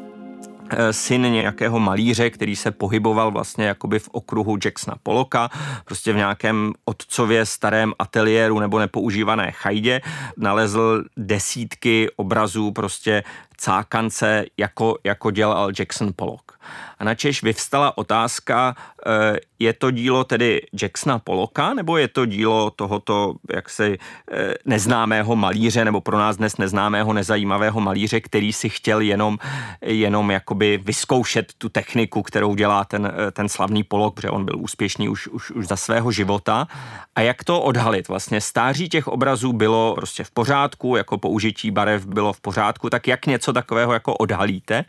Eh, 0.70 0.94
syn 0.94 1.22
nějakého 1.22 1.79
malíře, 1.79 2.29
který 2.29 2.56
se 2.56 2.72
pohyboval 2.72 3.32
vlastně 3.32 3.65
jakoby 3.65 4.00
v 4.00 4.10
okruhu 4.12 4.58
Jacksona 4.65 4.98
Poloka, 5.03 5.50
prostě 5.86 6.13
v 6.13 6.15
nějakém 6.15 6.74
otcově 6.86 7.46
starém 7.46 7.94
ateliéru 8.00 8.60
nebo 8.60 8.79
nepoužívané 8.79 9.51
chajdě, 9.51 10.01
nalezl 10.38 11.03
desítky 11.17 12.10
obrazů 12.15 12.72
prostě 12.72 13.24
cákance, 13.57 14.45
jako, 14.57 14.97
jako 15.03 15.31
dělal 15.31 15.71
Jackson 15.79 16.13
Pollock. 16.15 16.51
A 16.99 17.03
na 17.03 17.15
Češ 17.15 17.43
vyvstala 17.43 17.97
otázka, 17.97 18.75
eh, 19.05 19.37
je 19.59 19.73
to 19.73 19.91
dílo 19.91 20.23
tedy 20.23 20.61
Jacksona 20.81 21.19
Poloka, 21.19 21.73
nebo 21.73 21.97
je 21.97 22.07
to 22.07 22.25
dílo 22.25 22.69
tohoto 22.69 23.33
jaksi 23.53 23.97
eh, 24.31 24.53
neznámého 24.65 25.35
malíře, 25.35 25.85
nebo 25.85 26.01
pro 26.01 26.17
nás 26.17 26.37
dnes 26.37 26.57
neznámého, 26.57 27.13
nezajímavého 27.13 27.81
malíře, 27.81 28.21
který 28.21 28.53
si 28.53 28.69
chtěl 28.69 29.01
jenom, 29.01 29.37
jenom 29.81 30.31
jakoby 30.31 30.79
vyzkoušet 30.83 31.53
tu 31.57 31.69
techniku, 31.69 32.21
kterou 32.21 32.55
dělá 32.55 32.85
ten, 32.85 33.11
eh, 33.13 33.31
ten 33.31 33.49
slavný 33.49 33.83
Polok, 33.83 34.15
protože 34.15 34.29
on 34.29 34.45
byl 34.45 34.55
úspěšný 34.59 35.09
už, 35.09 35.27
už, 35.27 35.51
už 35.51 35.67
za 35.67 35.75
svého 35.75 36.11
života. 36.11 36.67
A 37.15 37.21
jak 37.21 37.43
to 37.43 37.61
odhalit? 37.61 38.07
Vlastně 38.07 38.41
stáří 38.41 38.89
těch 38.89 39.07
obrazů 39.07 39.53
bylo 39.53 39.95
prostě 39.95 40.23
v 40.23 40.31
pořádku, 40.31 40.95
jako 40.95 41.17
použití 41.17 41.71
barev 41.71 42.05
bylo 42.05 42.33
v 42.33 42.41
pořádku, 42.41 42.89
tak 42.89 43.07
jak 43.07 43.25
něco 43.25 43.53
takového 43.53 43.93
jako 43.93 44.13
odhalíte? 44.13 44.85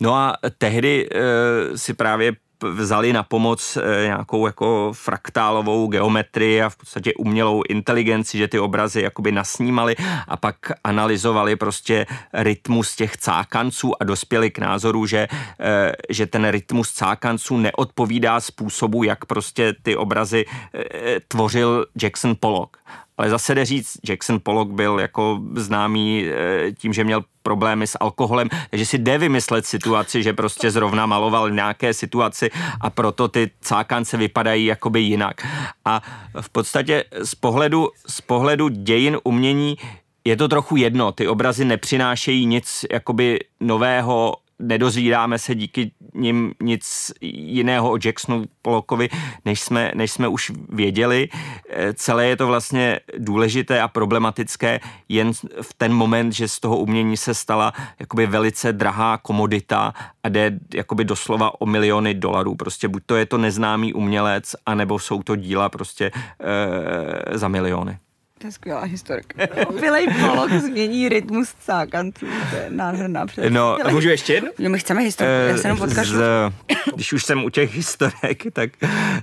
No 0.00 0.14
a 0.14 0.36
tehdy 0.58 1.08
e, 1.12 1.78
si 1.78 1.94
právě 1.94 2.32
vzali 2.62 3.12
na 3.12 3.22
pomoc 3.22 3.76
e, 3.76 4.02
nějakou 4.04 4.46
jako 4.46 4.92
fraktálovou 4.94 5.86
geometrii 5.86 6.62
a 6.62 6.68
v 6.68 6.76
podstatě 6.76 7.14
umělou 7.14 7.62
inteligenci, 7.68 8.38
že 8.38 8.48
ty 8.48 8.58
obrazy 8.58 9.02
jakoby 9.02 9.32
nasnímali 9.32 9.96
a 10.28 10.36
pak 10.36 10.56
analyzovali 10.84 11.56
prostě 11.56 12.06
rytmus 12.32 12.96
těch 12.96 13.16
cákanců 13.16 13.92
a 14.00 14.04
dospěli 14.04 14.50
k 14.50 14.58
názoru, 14.58 15.06
že, 15.06 15.28
e, 15.60 15.92
že 16.10 16.26
ten 16.26 16.48
rytmus 16.48 16.92
cákanců 16.92 17.56
neodpovídá 17.56 18.40
způsobu, 18.40 19.04
jak 19.04 19.24
prostě 19.24 19.74
ty 19.82 19.96
obrazy 19.96 20.44
tvořil 21.28 21.86
Jackson 22.02 22.34
Pollock. 22.40 22.76
Ale 23.18 23.30
zase 23.30 23.54
jde 23.54 23.64
říct, 23.64 23.98
Jackson 24.08 24.40
Pollock 24.42 24.70
byl 24.70 24.98
jako 24.98 25.40
známý 25.54 26.24
tím, 26.78 26.92
že 26.92 27.04
měl 27.04 27.24
problémy 27.42 27.86
s 27.86 27.98
alkoholem, 28.00 28.48
takže 28.70 28.86
si 28.86 28.98
jde 28.98 29.18
vymyslet 29.18 29.66
situaci, 29.66 30.22
že 30.22 30.32
prostě 30.32 30.70
zrovna 30.70 31.06
maloval 31.06 31.50
nějaké 31.50 31.94
situaci 31.94 32.50
a 32.80 32.90
proto 32.90 33.28
ty 33.28 33.50
cákance 33.60 34.16
vypadají 34.16 34.64
jakoby 34.66 35.00
jinak. 35.00 35.46
A 35.84 36.02
v 36.40 36.48
podstatě 36.48 37.04
z 37.22 37.34
pohledu, 37.34 37.88
z 38.06 38.20
pohledu 38.20 38.68
dějin 38.68 39.18
umění 39.24 39.76
je 40.24 40.36
to 40.36 40.48
trochu 40.48 40.76
jedno, 40.76 41.12
ty 41.12 41.28
obrazy 41.28 41.64
nepřinášejí 41.64 42.46
nic 42.46 42.86
jakoby 42.92 43.38
nového 43.60 44.36
nedozvídáme 44.58 45.38
se 45.38 45.54
díky 45.54 45.90
nim 46.14 46.54
nic 46.62 47.12
jiného 47.20 47.90
o 47.90 47.98
Jacksonu 48.04 48.44
Polokovi, 48.62 49.08
než 49.44 49.60
jsme, 49.60 49.92
než 49.94 50.12
jsme 50.12 50.28
už 50.28 50.52
věděli. 50.68 51.28
Eh, 51.70 51.92
celé 51.94 52.26
je 52.26 52.36
to 52.36 52.46
vlastně 52.46 53.00
důležité 53.18 53.80
a 53.80 53.88
problematické 53.88 54.80
jen 55.08 55.32
v 55.62 55.74
ten 55.76 55.92
moment, 55.92 56.32
že 56.32 56.48
z 56.48 56.60
toho 56.60 56.78
umění 56.78 57.16
se 57.16 57.34
stala 57.34 57.72
jakoby 57.98 58.26
velice 58.26 58.72
drahá 58.72 59.18
komodita 59.18 59.94
a 60.22 60.28
jde 60.28 60.58
jakoby 60.74 61.04
doslova 61.04 61.60
o 61.60 61.66
miliony 61.66 62.14
dolarů. 62.14 62.54
Prostě 62.54 62.88
buď 62.88 63.02
to 63.06 63.16
je 63.16 63.26
to 63.26 63.38
neznámý 63.38 63.94
umělec, 63.94 64.56
anebo 64.66 64.98
jsou 64.98 65.22
to 65.22 65.36
díla 65.36 65.68
prostě 65.68 66.10
e, 67.30 67.38
za 67.38 67.48
miliony. 67.48 67.98
To 68.38 68.46
je 68.46 68.52
skvělá 68.52 68.84
historka. 68.84 69.46
Vilej 69.80 70.08
polok 70.20 70.50
změní 70.50 71.08
rytmus 71.08 71.54
cákanců. 71.66 72.26
To 72.50 72.56
je 72.56 72.66
nádherná 72.70 73.26
představa. 73.26 73.54
No, 73.54 73.90
můžu 73.90 74.08
ještě 74.08 74.34
jednu? 74.34 74.50
No, 74.58 74.70
my 74.70 74.78
chceme 74.78 75.00
historku, 75.00 75.32
uh, 75.32 75.48
já 75.48 75.56
se 75.56 75.68
jenom 75.68 75.82
odkažu. 75.82 76.16
Když 76.94 77.12
už 77.12 77.24
jsem 77.24 77.44
u 77.44 77.50
těch 77.50 77.74
historek, 77.74 78.42
tak, 78.52 78.70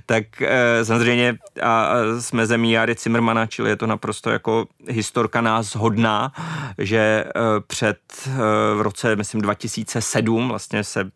tak 0.06 0.24
uh, 0.40 0.48
samozřejmě 0.82 1.36
a, 1.62 1.84
a 1.84 1.94
jsme 2.20 2.46
zemí 2.46 2.72
Jary 2.72 2.94
Zimmermana, 2.98 3.46
čili 3.46 3.70
je 3.70 3.76
to 3.76 3.86
naprosto 3.86 4.30
jako 4.30 4.66
historka 4.88 5.40
nás 5.40 5.74
hodná, 5.74 6.32
že 6.78 7.24
uh, 7.24 7.42
před 7.66 7.98
uh, 8.26 8.34
v 8.78 8.80
roce, 8.80 9.16
myslím, 9.16 9.40
2007 9.40 10.48
vlastně 10.48 10.84
se 10.84 11.10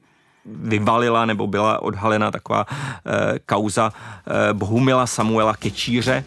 vyvalila 0.45 1.27
nebo 1.27 1.47
byla 1.47 1.83
odhalena 1.83 2.31
taková 2.31 2.67
uh, 2.69 3.13
kauza 3.47 3.93
uh, 3.93 4.59
Bohumila 4.59 5.07
Samuela 5.07 5.57
Kečíře, 5.57 6.25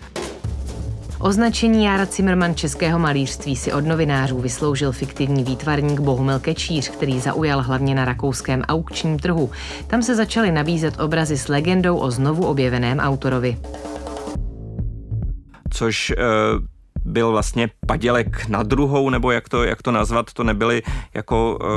Označení 1.22 1.86
Jára 1.86 2.06
Zimmerman 2.06 2.56
českého 2.56 3.00
malířství 3.00 3.56
si 3.56 3.74
od 3.74 3.86
novinářů 3.86 4.40
vysloužil 4.40 4.92
fiktivní 4.92 5.44
výtvarník 5.44 6.00
Bohumil 6.00 6.40
Kečíř, 6.40 6.90
který 6.90 7.20
zaujal 7.20 7.62
hlavně 7.62 7.96
na 7.96 8.06
rakouském 8.06 8.62
aukčním 8.62 9.20
trhu. 9.20 9.52
Tam 9.88 10.02
se 10.02 10.16
začaly 10.16 10.52
nabízet 10.52 11.00
obrazy 11.00 11.38
s 11.38 11.48
legendou 11.48 11.98
o 11.98 12.12
znovu 12.12 12.46
objeveném 12.46 13.00
autorovi. 13.00 13.58
Což 15.70 16.12
uh 16.12 16.72
byl 17.06 17.32
vlastně 17.32 17.70
padělek 17.88 18.48
na 18.48 18.64
druhou, 18.64 19.10
nebo 19.10 19.32
jak 19.32 19.50
to, 19.50 19.64
jak 19.64 19.82
to 19.82 19.92
nazvat, 19.92 20.34
to 20.34 20.44
nebyly 20.44 20.82
jako 21.14 21.60
uh, 21.62 21.68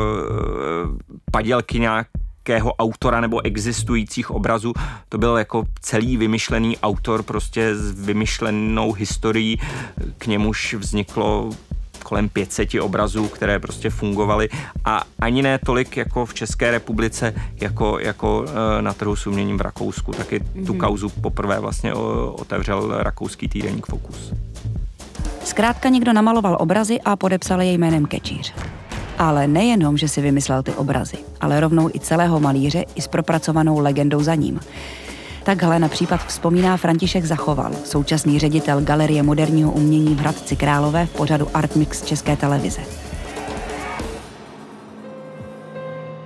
padělky 1.33 1.79
nějak 1.81 2.07
nějakého 2.49 2.75
autora 2.75 3.21
nebo 3.21 3.45
existujících 3.45 4.31
obrazů. 4.31 4.73
To 5.09 5.19
byl 5.19 5.37
jako 5.37 5.65
celý 5.81 6.17
vymyšlený 6.17 6.79
autor 6.79 7.23
prostě 7.23 7.77
s 7.77 8.01
vymyšlenou 8.01 8.93
historií, 8.93 9.61
k 10.19 10.27
němuž 10.27 10.75
vzniklo 10.75 11.51
kolem 12.05 12.29
500 12.29 12.75
obrazů, 12.81 13.29
které 13.29 13.59
prostě 13.59 13.91
fungovaly 13.91 14.49
a 14.85 15.03
ani 15.21 15.43
ne 15.43 15.59
tolik 15.59 15.97
jako 15.97 16.27
v 16.27 16.35
České 16.35 16.71
republice, 16.71 17.35
jako, 17.61 17.99
jako 17.99 18.45
eh, 18.49 18.83
na 18.83 18.93
trhu 18.93 19.17
s 19.17 19.27
uměním 19.27 19.59
v 19.59 19.61
Rakousku. 19.61 20.13
Taky 20.13 20.41
mm-hmm. 20.41 20.67
tu 20.67 20.73
mhm. 20.73 20.81
kauzu 20.81 21.09
poprvé 21.09 21.61
vlastně 21.61 21.95
otevřel 21.95 23.03
rakouský 23.03 23.49
týdeník 23.49 23.87
Focus. 23.87 24.33
Zkrátka 25.45 25.89
někdo 25.89 26.13
namaloval 26.13 26.57
obrazy 26.61 27.01
a 27.01 27.17
podepsal 27.17 27.63
je 27.63 27.73
jménem 27.73 28.07
Kečíř. 28.07 28.55
Ale 29.19 29.47
nejenom, 29.47 29.97
že 29.97 30.09
si 30.09 30.21
vymyslel 30.21 30.63
ty 30.63 30.73
obrazy, 30.73 31.17
ale 31.41 31.61
rovnou 31.61 31.91
i 31.95 32.01
celého 32.01 32.41
malíře 32.41 32.85
i 32.95 33.01
s 33.01 33.09
propracovanou 33.09 33.79
legendou 33.79 34.23
za 34.23 34.35
ním. 34.35 34.61
Takhle 35.43 35.79
na 35.79 35.89
případ 35.89 36.27
vzpomíná 36.27 36.77
František 36.77 37.25
Zachoval, 37.25 37.73
současný 37.85 38.39
ředitel 38.39 38.81
Galerie 38.81 39.23
moderního 39.23 39.73
umění 39.73 40.15
v 40.15 40.19
Hradci 40.19 40.57
Králové 40.57 41.07
v 41.07 41.11
pořadu 41.11 41.49
Artmix 41.55 42.03
České 42.03 42.37
televize. 42.37 42.81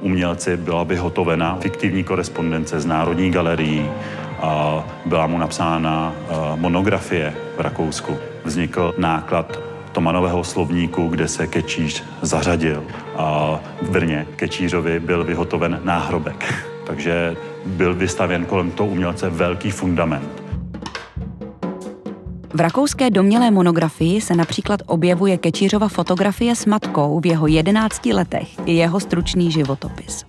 Umělci 0.00 0.56
byla 0.56 0.84
vyhotovena 0.84 1.58
fiktivní 1.60 2.04
korespondence 2.04 2.80
z 2.80 2.86
Národní 2.86 3.30
galerií 3.30 3.90
a 4.40 4.84
byla 5.06 5.26
mu 5.26 5.38
napsána 5.38 6.14
monografie 6.56 7.34
v 7.56 7.60
Rakousku. 7.60 8.16
Vznikl 8.44 8.94
náklad 8.98 9.67
Tomanového 9.92 10.44
slovníku, 10.44 11.08
kde 11.08 11.28
se 11.28 11.46
Kečíř 11.46 12.04
zařadil 12.22 12.84
a 13.16 13.60
v 13.82 13.90
Brně 13.90 14.26
Kečířovi 14.36 15.00
byl 15.00 15.24
vyhotoven 15.24 15.80
náhrobek. 15.84 16.54
Takže 16.86 17.36
byl 17.66 17.94
vystavěn 17.94 18.44
kolem 18.44 18.70
toho 18.70 18.88
umělce 18.88 19.30
velký 19.30 19.70
fundament. 19.70 20.47
V 22.54 22.60
rakouské 22.60 23.10
domělé 23.10 23.50
monografii 23.50 24.20
se 24.20 24.34
například 24.34 24.82
objevuje 24.86 25.38
Kečířova 25.38 25.88
fotografie 25.88 26.56
s 26.56 26.66
matkou 26.66 27.20
v 27.20 27.26
jeho 27.26 27.46
jedenácti 27.46 28.12
letech 28.12 28.48
i 28.66 28.72
jeho 28.72 29.00
stručný 29.00 29.50
životopis. 29.50 30.24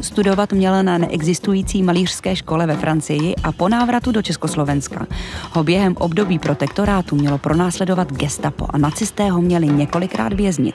Studovat 0.00 0.52
měl 0.52 0.82
na 0.82 0.98
neexistující 0.98 1.82
malířské 1.82 2.36
škole 2.36 2.66
ve 2.66 2.76
Francii 2.76 3.34
a 3.42 3.52
po 3.52 3.68
návratu 3.68 4.12
do 4.12 4.22
Československa 4.22 5.06
ho 5.52 5.64
během 5.64 5.96
období 5.96 6.38
protektorátu 6.38 7.16
mělo 7.16 7.38
pronásledovat 7.38 8.12
gestapo 8.12 8.66
a 8.70 8.78
nacisté 8.78 9.30
ho 9.30 9.42
měli 9.42 9.66
několikrát 9.66 10.32
věznit. 10.32 10.74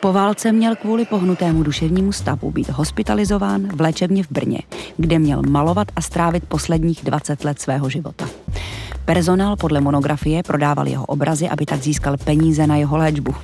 Po 0.00 0.12
válce 0.12 0.52
měl 0.52 0.76
kvůli 0.76 1.04
pohnutému 1.04 1.62
duševnímu 1.62 2.12
stavu 2.12 2.50
být 2.50 2.68
hospitalizován 2.68 3.68
v 3.76 3.80
léčebně 3.80 4.22
v 4.22 4.30
Brně, 4.30 4.58
kde 4.96 5.18
měl 5.18 5.42
malovat 5.42 5.88
a 5.96 6.00
strávit 6.00 6.44
posledních 6.44 7.04
20 7.04 7.44
let 7.44 7.60
svého 7.60 7.90
života. 7.90 8.28
Personál 9.04 9.56
podle 9.56 9.80
monografie 9.80 10.42
prodával 10.42 10.88
jeho 10.88 11.04
obrazy, 11.04 11.48
aby 11.48 11.66
tak 11.66 11.80
získal 11.80 12.16
peníze 12.16 12.66
na 12.66 12.76
jeho 12.76 12.96
léčbu. 12.96 13.34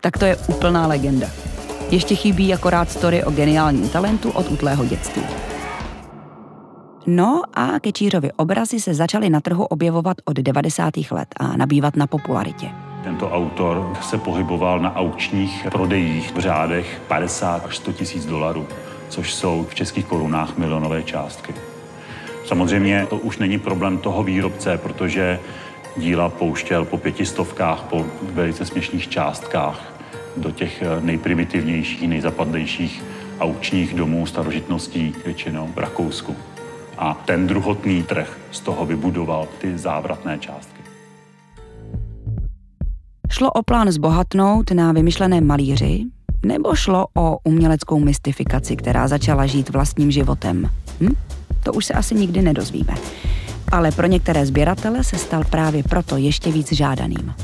tak 0.00 0.18
to 0.18 0.24
je 0.24 0.36
úplná 0.36 0.86
legenda. 0.86 1.26
Ještě 1.90 2.14
chybí 2.14 2.54
akorát 2.54 2.90
story 2.90 3.24
o 3.24 3.30
geniálním 3.30 3.88
talentu 3.88 4.30
od 4.30 4.50
útlého 4.50 4.84
dětství. 4.84 5.22
No 7.06 7.42
a 7.54 7.80
Kečířovi 7.80 8.32
obrazy 8.32 8.80
se 8.80 8.94
začaly 8.94 9.30
na 9.30 9.40
trhu 9.40 9.64
objevovat 9.64 10.16
od 10.24 10.36
90. 10.36 10.94
let 11.10 11.28
a 11.36 11.56
nabývat 11.56 11.96
na 11.96 12.06
popularitě. 12.06 12.68
Tento 13.04 13.30
autor 13.30 13.96
se 14.02 14.18
pohyboval 14.18 14.80
na 14.80 14.96
aukčních 14.96 15.66
prodejích 15.70 16.34
v 16.34 16.38
řádech 16.38 17.02
50 17.08 17.66
až 17.66 17.76
100 17.76 17.92
tisíc 17.92 18.26
dolarů, 18.26 18.66
což 19.08 19.34
jsou 19.34 19.66
v 19.68 19.74
českých 19.74 20.06
korunách 20.06 20.58
milionové 20.58 21.02
částky. 21.02 21.54
Samozřejmě 22.46 23.06
to 23.10 23.16
už 23.16 23.38
není 23.38 23.58
problém 23.58 23.98
toho 23.98 24.22
výrobce, 24.22 24.78
protože 24.78 25.38
díla 25.96 26.28
pouštěl 26.28 26.84
po 26.84 26.98
pětistovkách, 26.98 27.82
po 27.82 28.06
velice 28.22 28.64
směšných 28.66 29.08
částkách 29.08 29.92
do 30.36 30.50
těch 30.50 30.82
nejprimitivnějších, 31.00 32.08
nejzapadlejších 32.08 33.02
aukčních 33.40 33.94
domů 33.94 34.26
starožitností, 34.26 35.14
většinou 35.24 35.68
v 35.74 35.78
Rakousku. 35.78 36.36
A 36.98 37.14
ten 37.14 37.46
druhotný 37.46 38.02
trh 38.02 38.38
z 38.50 38.60
toho 38.60 38.86
vybudoval 38.86 39.48
ty 39.58 39.78
závratné 39.78 40.38
částky. 40.38 40.82
Šlo 43.30 43.52
o 43.52 43.62
plán 43.62 43.92
zbohatnout 43.92 44.70
na 44.70 44.92
vymyšlené 44.92 45.40
malíři, 45.40 46.04
nebo 46.46 46.74
šlo 46.74 47.06
o 47.14 47.38
uměleckou 47.44 48.00
mystifikaci, 48.00 48.76
která 48.76 49.08
začala 49.08 49.46
žít 49.46 49.70
vlastním 49.70 50.10
životem? 50.10 50.70
Hm? 51.00 51.25
To 51.66 51.72
už 51.72 51.84
se 51.84 51.94
asi 51.94 52.14
nikdy 52.14 52.42
nedozvíme. 52.42 52.94
Ale 53.72 53.92
pro 53.92 54.06
některé 54.06 54.46
sběratele 54.46 55.04
se 55.04 55.18
stal 55.18 55.44
právě 55.50 55.82
proto 55.82 56.16
ještě 56.16 56.52
víc 56.52 56.72
žádaným. 56.72 57.34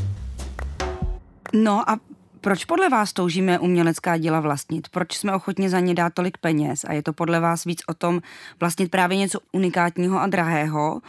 No 1.55 1.91
a 1.91 1.99
proč 2.41 2.65
podle 2.65 2.89
vás 2.89 3.13
toužíme 3.13 3.59
umělecká 3.59 4.17
díla 4.17 4.41
vlastnit? 4.41 4.89
Proč 4.89 5.17
jsme 5.17 5.35
ochotni 5.35 5.69
za 5.69 5.81
ně 5.81 5.95
dát 5.95 6.15
tolik 6.15 6.39
peněz? 6.39 6.85
A 6.85 6.93
je 6.93 7.03
to 7.03 7.13
podle 7.13 7.41
vás 7.41 7.65
víc 7.65 7.83
o 7.89 7.95
tom 7.95 8.21
vlastnit 8.61 8.91
právě 8.91 9.17
něco 9.19 9.39
unikátního 9.53 10.21
a 10.21 10.27
drahého? 10.27 11.01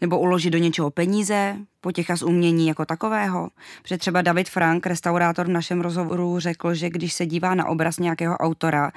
Nebo 0.00 0.18
uložit 0.18 0.50
do 0.50 0.58
něčeho 0.58 0.90
peníze, 0.90 1.56
potěcha 1.80 2.16
z 2.16 2.22
umění 2.22 2.66
jako 2.68 2.84
takového? 2.84 3.48
Protože 3.82 3.98
třeba 3.98 4.22
David 4.22 4.48
Frank, 4.48 4.86
restaurátor 4.86 5.46
v 5.46 5.50
našem 5.50 5.80
rozhovoru, 5.80 6.40
řekl, 6.40 6.74
že 6.74 6.90
když 6.90 7.12
se 7.12 7.26
dívá 7.26 7.54
na 7.54 7.66
obraz 7.66 7.98
nějakého 7.98 8.36
autora, 8.36 8.92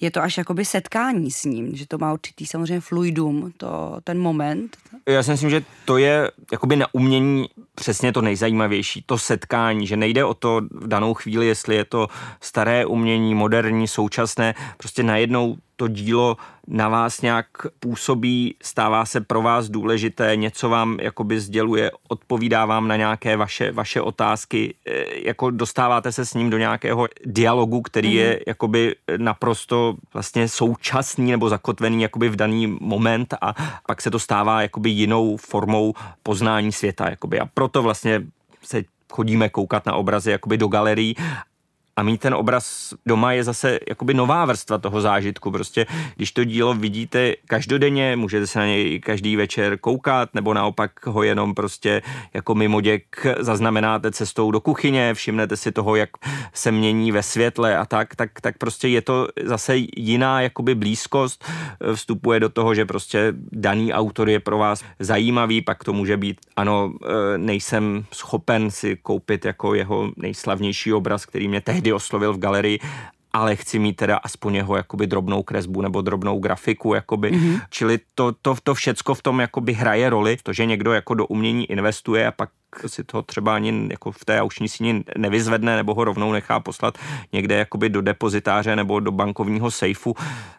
je 0.00 0.10
to 0.10 0.22
až 0.22 0.38
jakoby 0.38 0.64
setkání 0.64 1.30
s 1.30 1.44
ním, 1.44 1.76
že 1.76 1.86
to 1.86 1.98
má 1.98 2.12
určitý 2.12 2.46
samozřejmě 2.46 2.80
fluidum, 2.80 3.52
to, 3.56 3.98
ten 4.04 4.18
moment. 4.18 4.76
Já 5.06 5.22
si 5.22 5.30
myslím, 5.30 5.50
že 5.50 5.64
to 5.84 5.96
je 5.96 6.30
jakoby 6.52 6.76
na 6.76 6.86
umění 6.92 7.48
přesně 7.74 8.12
to 8.12 8.22
nejzajímavější, 8.22 9.02
to 9.06 9.18
setkání, 9.18 9.86
že 9.86 9.96
nejde 9.96 10.24
o 10.24 10.34
to 10.34 10.60
v 10.70 10.88
danou 10.88 11.14
chvíli, 11.14 11.46
jestli 11.46 11.76
je 11.76 11.84
to 11.84 12.08
staré 12.40 12.86
umění, 12.86 13.34
moderní, 13.34 13.88
současné, 13.88 14.54
prostě 14.76 15.02
najednou 15.02 15.56
to 15.76 15.88
dílo 15.88 16.36
na 16.66 16.88
vás 16.88 17.22
nějak 17.22 17.46
působí, 17.80 18.54
stává 18.62 19.04
se 19.04 19.20
pro 19.20 19.42
vás 19.42 19.68
důležité, 19.68 20.36
něco 20.36 20.68
vám 20.68 20.98
jakoby 21.00 21.40
sděluje, 21.40 21.90
odpovídá 22.16 22.64
vám 22.64 22.88
na 22.88 22.96
nějaké 22.96 23.36
vaše, 23.36 23.72
vaše 23.72 24.00
otázky, 24.00 24.74
e, 24.86 25.28
jako 25.28 25.50
dostáváte 25.50 26.12
se 26.12 26.26
s 26.26 26.34
ním 26.34 26.50
do 26.50 26.58
nějakého 26.58 27.08
dialogu, 27.24 27.82
který 27.82 28.08
mm. 28.08 28.16
je 28.16 28.30
mhm. 28.30 28.40
jakoby 28.46 28.96
naprosto 29.16 29.94
vlastně 30.14 30.48
současný 30.48 31.30
nebo 31.30 31.48
zakotvený 31.48 32.02
jakoby 32.02 32.28
v 32.28 32.36
daný 32.36 32.66
moment 32.80 33.34
a 33.40 33.54
pak 33.86 34.02
se 34.02 34.10
to 34.10 34.18
stává 34.18 34.62
jakoby 34.62 34.90
jinou 34.90 35.36
formou 35.36 35.94
poznání 36.22 36.72
světa. 36.72 37.10
Jakoby. 37.10 37.40
A 37.40 37.46
proto 37.46 37.82
vlastně 37.82 38.22
se 38.62 38.84
chodíme 39.12 39.48
koukat 39.48 39.86
na 39.86 39.94
obrazy 39.94 40.30
jakoby 40.30 40.58
do 40.58 40.68
galerií 40.68 41.16
a 41.96 42.02
mít 42.02 42.20
ten 42.20 42.34
obraz 42.34 42.94
doma 43.06 43.32
je 43.32 43.44
zase 43.44 43.78
jakoby 43.88 44.14
nová 44.14 44.44
vrstva 44.44 44.78
toho 44.78 45.00
zážitku. 45.00 45.50
Prostě, 45.50 45.86
když 46.16 46.32
to 46.32 46.44
dílo 46.44 46.74
vidíte 46.74 47.34
každodenně, 47.46 48.16
můžete 48.16 48.46
se 48.46 48.58
na 48.58 48.66
něj 48.66 49.00
každý 49.00 49.36
večer 49.36 49.78
koukat, 49.78 50.34
nebo 50.34 50.54
naopak 50.54 51.06
ho 51.06 51.22
jenom 51.22 51.54
prostě 51.54 52.02
jako 52.34 52.54
mimoděk 52.54 53.26
zaznamenáte 53.38 54.12
cestou 54.12 54.50
do 54.50 54.60
kuchyně, 54.60 55.14
všimnete 55.14 55.56
si 55.56 55.72
toho, 55.72 55.96
jak 55.96 56.10
se 56.54 56.72
mění 56.72 57.12
ve 57.12 57.22
světle 57.22 57.76
a 57.76 57.86
tak, 57.86 58.16
tak, 58.16 58.40
tak 58.40 58.58
prostě 58.58 58.88
je 58.88 59.02
to 59.02 59.28
zase 59.44 59.76
jiná 59.96 60.40
jakoby 60.40 60.74
blízkost, 60.74 61.44
vstupuje 61.94 62.40
do 62.40 62.48
toho, 62.48 62.74
že 62.74 62.84
prostě 62.84 63.34
daný 63.52 63.92
autor 63.92 64.28
je 64.28 64.40
pro 64.40 64.58
vás 64.58 64.84
zajímavý, 64.98 65.62
pak 65.62 65.84
to 65.84 65.92
může 65.92 66.16
být, 66.16 66.40
ano, 66.56 66.92
e, 67.34 67.38
nejsem 67.38 68.04
schopen 68.12 68.70
si 68.70 68.96
koupit 68.96 69.44
jako 69.44 69.74
jeho 69.74 70.10
nejslavnější 70.16 70.92
obraz, 70.92 71.26
který 71.26 71.48
mě 71.48 71.60
tehdy 71.60 71.85
tehdy 71.86 71.94
oslovil 71.94 72.32
v 72.34 72.38
galerii, 72.38 72.78
ale 73.32 73.56
chci 73.56 73.78
mít 73.78 73.96
teda 73.96 74.16
aspoň 74.16 74.54
jeho 74.54 74.76
jakoby 74.76 75.06
drobnou 75.06 75.42
kresbu 75.42 75.82
nebo 75.82 76.02
drobnou 76.02 76.38
grafiku, 76.38 76.94
jakoby. 76.94 77.32
Mm-hmm. 77.32 77.60
Čili 77.70 77.98
to, 78.14 78.32
to, 78.42 78.56
to 78.62 78.74
všecko 78.74 79.14
v 79.14 79.22
tom 79.22 79.40
jakoby 79.40 79.72
hraje 79.72 80.10
roli, 80.10 80.36
to, 80.42 80.52
že 80.52 80.66
někdo 80.66 80.92
jako 80.92 81.14
do 81.14 81.26
umění 81.26 81.70
investuje 81.70 82.26
a 82.26 82.32
pak 82.32 82.50
si 82.86 83.04
to 83.04 83.22
třeba 83.22 83.54
ani 83.54 83.88
jako 83.90 84.12
v 84.12 84.24
té 84.24 84.40
auční 84.40 84.68
síni 84.68 85.04
nevyzvedne 85.18 85.76
nebo 85.76 85.94
ho 85.94 86.04
rovnou 86.04 86.32
nechá 86.32 86.60
poslat 86.60 86.98
někde 87.32 87.54
jakoby 87.54 87.88
do 87.88 88.00
depozitáře 88.00 88.76
nebo 88.76 89.00
do 89.00 89.12
bankovního 89.12 89.70
sejfu, 89.70 90.14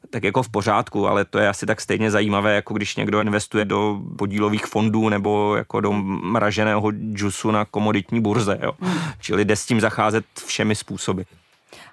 tak 0.10 0.24
jako 0.24 0.44
v 0.44 0.50
pořádku, 0.50 1.08
ale 1.08 1.26
to 1.26 1.40
je 1.40 1.50
asi 1.50 1.66
tak 1.66 1.82
stejně 1.82 2.12
zajímavé, 2.12 2.56
jako 2.56 2.74
když 2.74 2.96
někdo 2.96 3.22
investuje 3.22 3.66
do 3.66 4.02
podílových 4.18 4.66
fondů 4.66 5.10
nebo 5.10 5.56
jako 5.56 5.82
do 5.82 5.92
mraženého 6.24 6.92
džusu 6.92 7.52
na 7.52 7.66
komoditní 7.66 8.22
burze. 8.22 8.60
Jo. 8.64 8.72
Hmm. 8.80 8.98
Čili 9.20 9.46
jde 9.46 9.56
s 9.56 9.66
tím 9.66 9.82
zacházet 9.82 10.26
všemi 10.46 10.76
způsoby. 10.76 11.22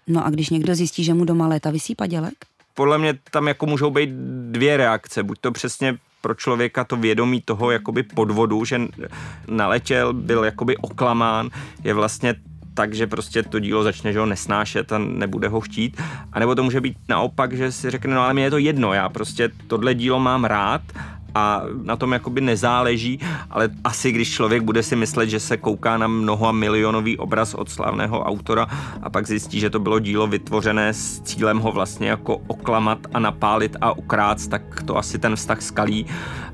No 0.06 0.26
a 0.26 0.30
když 0.30 0.50
někdo 0.50 0.74
zjistí, 0.74 1.04
že 1.04 1.14
mu 1.14 1.24
doma 1.24 1.48
léta 1.48 1.70
vysí 1.70 1.94
padělek? 1.94 2.34
Podle 2.74 2.98
mě 2.98 3.18
tam 3.30 3.48
jako 3.48 3.66
můžou 3.66 3.90
být 3.90 4.10
dvě 4.50 4.76
reakce. 4.76 5.22
Buď 5.22 5.38
to 5.40 5.52
přesně 5.52 5.98
pro 6.20 6.34
člověka 6.34 6.84
to 6.84 6.96
vědomí 6.96 7.40
toho 7.40 7.70
jakoby 7.70 8.02
podvodu, 8.02 8.64
že 8.64 8.80
naletěl, 9.48 10.12
byl 10.12 10.44
jakoby 10.44 10.76
oklamán, 10.76 11.50
je 11.84 11.94
vlastně 11.94 12.34
tak, 12.74 12.94
že 12.94 13.06
prostě 13.06 13.42
to 13.42 13.58
dílo 13.58 13.82
začne 13.82 14.12
že 14.12 14.18
ho 14.18 14.26
nesnášet 14.26 14.92
a 14.92 14.98
nebude 14.98 15.48
ho 15.48 15.60
chtít. 15.60 16.00
A 16.32 16.38
nebo 16.38 16.54
to 16.54 16.62
může 16.62 16.80
být 16.80 16.96
naopak, 17.08 17.52
že 17.52 17.72
si 17.72 17.90
řekne, 17.90 18.14
no 18.14 18.20
ale 18.20 18.34
mě 18.34 18.44
je 18.44 18.50
to 18.50 18.58
jedno, 18.58 18.92
já 18.92 19.08
prostě 19.08 19.50
tohle 19.66 19.94
dílo 19.94 20.20
mám 20.20 20.44
rád 20.44 20.82
a 21.35 21.62
na 21.83 21.97
tom 21.97 22.12
jakoby 22.12 22.40
nezáleží, 22.40 23.20
ale 23.51 23.68
asi 23.85 24.12
když 24.12 24.33
člověk 24.33 24.62
bude 24.62 24.83
si 24.83 24.97
myslet, 24.97 25.29
že 25.29 25.40
se 25.40 25.57
kouká 25.57 25.99
na 25.99 26.07
mnoho 26.07 26.53
milionový 26.53 27.18
obraz 27.18 27.55
od 27.55 27.70
slavného 27.70 28.25
autora 28.25 28.66
a 29.03 29.11
pak 29.11 29.27
zjistí, 29.27 29.61
že 29.61 29.70
to 29.70 29.79
bylo 29.79 29.99
dílo 29.99 30.27
vytvořené 30.27 30.94
s 30.94 31.20
cílem 31.20 31.59
ho 31.59 31.73
vlastně 31.73 32.09
jako 32.09 32.37
oklamat 32.47 32.99
a 33.14 33.18
napálit 33.18 33.77
a 33.81 33.92
ukrát, 33.92 34.47
tak 34.47 34.83
to 34.83 34.97
asi 34.97 35.18
ten 35.18 35.37
vztah 35.37 35.62
skalí 35.62 36.07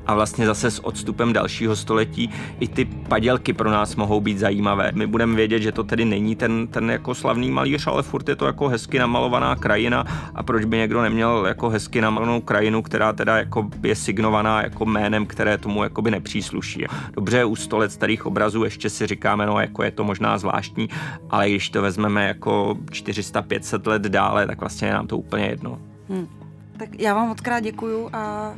a 0.07 0.15
vlastně 0.15 0.47
zase 0.47 0.71
s 0.71 0.85
odstupem 0.85 1.33
dalšího 1.33 1.77
století 1.77 2.31
i 2.61 2.69
ty 2.69 2.85
padělky 2.85 3.53
pro 3.53 3.71
nás 3.71 3.97
mohou 3.97 4.21
být 4.21 4.39
zajímavé. 4.39 4.91
My 4.95 5.07
budeme 5.07 5.37
vědět, 5.37 5.63
že 5.63 5.73
to 5.73 5.85
tedy 5.85 6.05
není 6.05 6.37
ten, 6.37 6.67
ten 6.67 6.91
jako 6.91 7.15
slavný 7.15 7.51
malíř, 7.51 7.87
ale 7.87 8.03
furt 8.03 8.29
je 8.29 8.37
to 8.37 8.47
jako 8.47 8.69
hezky 8.69 8.99
namalovaná 8.99 9.57
krajina 9.57 10.05
a 10.35 10.43
proč 10.43 10.65
by 10.65 10.77
někdo 10.77 11.03
neměl 11.03 11.45
jako 11.47 11.69
hezky 11.69 12.01
namalovanou 12.01 12.41
krajinu, 12.41 12.83
která 12.83 13.13
teda 13.13 13.39
jako 13.39 13.69
je 13.83 13.97
signovaná 13.97 14.63
jako 14.71 14.85
jménem, 14.85 15.27
které 15.27 15.59
tomu 15.59 15.85
jakoby 15.85 16.11
nepřísluší. 16.11 16.85
Dobře, 17.13 17.45
u 17.45 17.57
100 17.57 17.79
let 17.79 17.93
starých 17.93 18.27
obrazů 18.27 18.65
ještě 18.65 18.91
si 18.91 19.07
říkáme, 19.07 19.47
no 19.47 19.61
jako 19.61 19.83
je 19.83 19.91
to 19.91 20.05
možná 20.05 20.39
zvláštní, 20.39 20.89
ale 21.31 21.51
když 21.51 21.71
to 21.71 21.83
vezmeme 21.83 22.27
jako 22.27 22.77
400-500 22.91 23.89
let 23.89 24.03
dále, 24.03 24.47
tak 24.47 24.61
vlastně 24.61 24.89
je 24.89 24.95
nám 24.95 25.07
to 25.07 25.19
úplně 25.19 25.45
jedno. 25.45 25.79
Hmm. 26.09 26.29
Tak 26.77 26.89
já 26.99 27.15
vám 27.15 27.29
moc 27.29 27.41
krát 27.41 27.61
děkuju 27.61 28.11
a... 28.13 28.53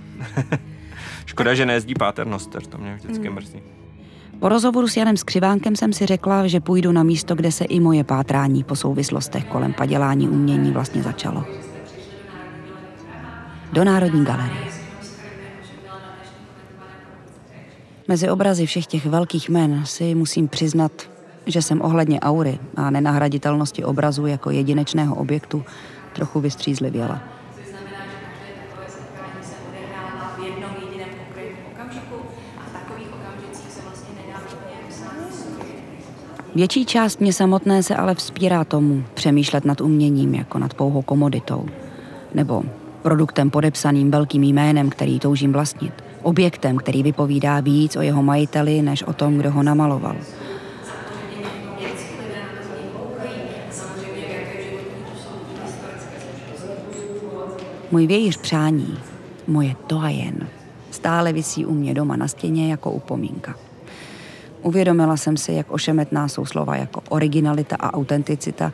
Škoda, 1.27 1.55
že 1.55 1.67
nejezdí 1.67 1.95
Paternoster, 1.95 2.63
to 2.63 2.79
mě 2.79 2.95
vždycky 2.95 3.27
hmm. 3.27 3.35
mrzí. 3.35 3.63
Po 4.41 4.49
rozhovoru 4.49 4.89
s 4.89 4.97
Janem 4.97 5.17
Skřivánkem 5.17 5.77
jsem 5.77 5.93
si 5.93 6.07
řekla, 6.07 6.47
že 6.47 6.61
půjdu 6.61 6.93
na 6.93 7.03
místo, 7.03 7.35
kde 7.35 7.53
se 7.53 7.65
i 7.65 7.81
moje 7.81 8.05
pátrání 8.05 8.65
po 8.65 8.77
souvislostech 8.77 9.45
kolem 9.45 9.73
padělání 9.73 10.29
umění 10.29 10.73
vlastně 10.73 11.03
začalo. 11.03 11.45
Do 13.73 13.85
Národní 13.85 14.25
galerie. 14.25 14.82
Mezi 18.09 18.31
obrazy 18.31 18.67
všech 18.67 18.87
těch 18.87 19.07
velkých 19.07 19.49
men 19.49 19.87
si 19.87 20.15
musím 20.15 20.49
přiznat, 20.49 20.93
že 21.47 21.63
jsem 21.63 21.83
ohledně 21.83 22.21
aury 22.21 22.59
a 22.77 22.91
nenahraditelnosti 22.91 23.85
obrazu 23.85 24.27
jako 24.27 24.51
jedinečného 24.51 25.15
objektu 25.15 25.65
trochu 26.13 26.41
vystřízlivěla. 26.41 27.23
Větší 36.55 36.87
část 36.87 37.21
mě 37.21 37.33
samotné 37.33 37.83
se 37.83 37.97
ale 37.97 38.15
vzpírá 38.15 38.65
tomu 38.65 39.05
přemýšlet 39.15 39.65
nad 39.65 39.81
uměním 39.81 40.35
jako 40.35 40.59
nad 40.59 40.75
pouhou 40.75 41.03
komoditou. 41.03 41.67
Nebo 42.35 42.63
produktem 43.03 43.51
podepsaným 43.51 44.11
velkým 44.11 44.43
jménem, 44.43 44.91
který 44.91 45.19
toužím 45.19 45.53
vlastnit– 45.53 45.93
objektem, 46.23 46.77
který 46.77 47.03
vypovídá 47.03 47.61
víc 47.61 47.97
o 47.97 48.01
jeho 48.01 48.23
majiteli 48.23 48.83
než 48.83 49.03
o 49.03 49.13
tom, 49.13 49.39
kdo 49.39 49.51
ho 49.51 49.63
namaloval. 49.63 50.17
Můj 57.91 58.07
vějíř 58.07 58.37
přání, 58.37 58.99
moje 59.47 59.75
to 59.87 59.99
a 59.99 60.09
jen, 60.09 60.49
stále 60.91 61.33
visí 61.33 61.67
u 61.67 61.75
mě 61.75 61.95
doma 61.95 62.17
na 62.17 62.29
stěně 62.29 62.71
jako 62.71 62.91
upomínka. 62.91 63.55
Uvědomila 64.63 65.17
jsem 65.17 65.37
si, 65.37 65.53
jak 65.53 65.73
ošemetná 65.73 66.29
jsou 66.29 66.45
slova 66.45 66.77
jako 66.77 67.03
originalita 67.09 67.77
a 67.77 67.95
autenticita, 67.95 68.73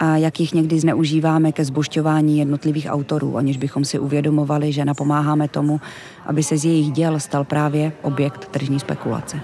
a 0.00 0.16
jak 0.16 0.40
jich 0.40 0.54
někdy 0.54 0.80
zneužíváme 0.80 1.52
ke 1.52 1.64
zbošťování 1.64 2.38
jednotlivých 2.38 2.86
autorů, 2.90 3.36
aniž 3.36 3.56
bychom 3.56 3.84
si 3.84 3.98
uvědomovali, 3.98 4.72
že 4.72 4.84
napomáháme 4.84 5.48
tomu, 5.48 5.80
aby 6.26 6.42
se 6.42 6.58
z 6.58 6.64
jejich 6.64 6.92
děl 6.92 7.20
stal 7.20 7.44
právě 7.44 7.92
objekt 8.02 8.48
tržní 8.48 8.80
spekulace. 8.80 9.40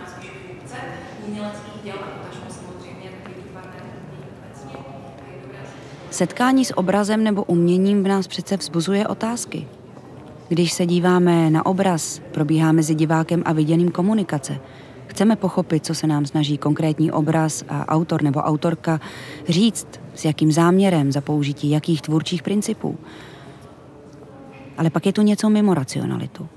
Setkání 6.11 6.65
s 6.65 6.77
obrazem 6.77 7.25
nebo 7.25 7.45
uměním 7.45 8.05
v 8.05 8.09
nás 8.09 8.27
přece 8.27 8.57
vzbuzuje 8.57 9.07
otázky. 9.07 9.67
Když 10.49 10.73
se 10.73 10.87
díváme 10.87 11.51
na 11.51 11.67
obraz, 11.67 12.21
probíhá 12.33 12.73
mezi 12.73 12.95
divákem 12.95 13.43
a 13.47 13.53
viděným 13.53 13.91
komunikace. 13.91 14.61
Chceme 15.15 15.37
pochopit, 15.37 15.87
co 15.87 15.95
se 15.95 16.07
nám 16.07 16.27
snaží 16.27 16.59
konkrétní 16.59 17.13
obraz 17.13 17.65
a 17.69 17.89
autor 17.89 18.23
nebo 18.23 18.41
autorka 18.41 19.01
říct, 19.49 19.87
s 20.15 20.25
jakým 20.25 20.53
záměrem, 20.53 21.13
za 21.13 21.21
použití 21.21 21.71
jakých 21.71 22.03
tvůrčích 22.03 22.43
principů. 22.43 22.99
Ale 24.79 24.91
pak 24.91 25.07
je 25.07 25.13
tu 25.13 25.23
něco 25.23 25.51
mimo 25.51 25.75
racionalitu. 25.75 26.49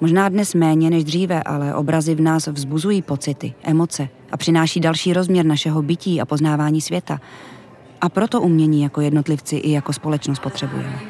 Možná 0.00 0.28
dnes 0.28 0.54
méně 0.54 0.90
než 0.90 1.04
dříve, 1.04 1.42
ale 1.42 1.74
obrazy 1.74 2.14
v 2.14 2.20
nás 2.20 2.46
vzbuzují 2.46 3.02
pocity, 3.02 3.54
emoce 3.62 4.08
a 4.30 4.36
přináší 4.36 4.80
další 4.80 5.12
rozměr 5.12 5.46
našeho 5.46 5.82
bytí 5.82 6.20
a 6.20 6.24
poznávání 6.24 6.80
světa. 6.80 7.20
A 8.00 8.08
proto 8.08 8.40
umění 8.40 8.82
jako 8.82 9.00
jednotlivci 9.00 9.56
i 9.56 9.70
jako 9.70 9.92
společnost 9.92 10.38
potřebujeme. 10.38 11.00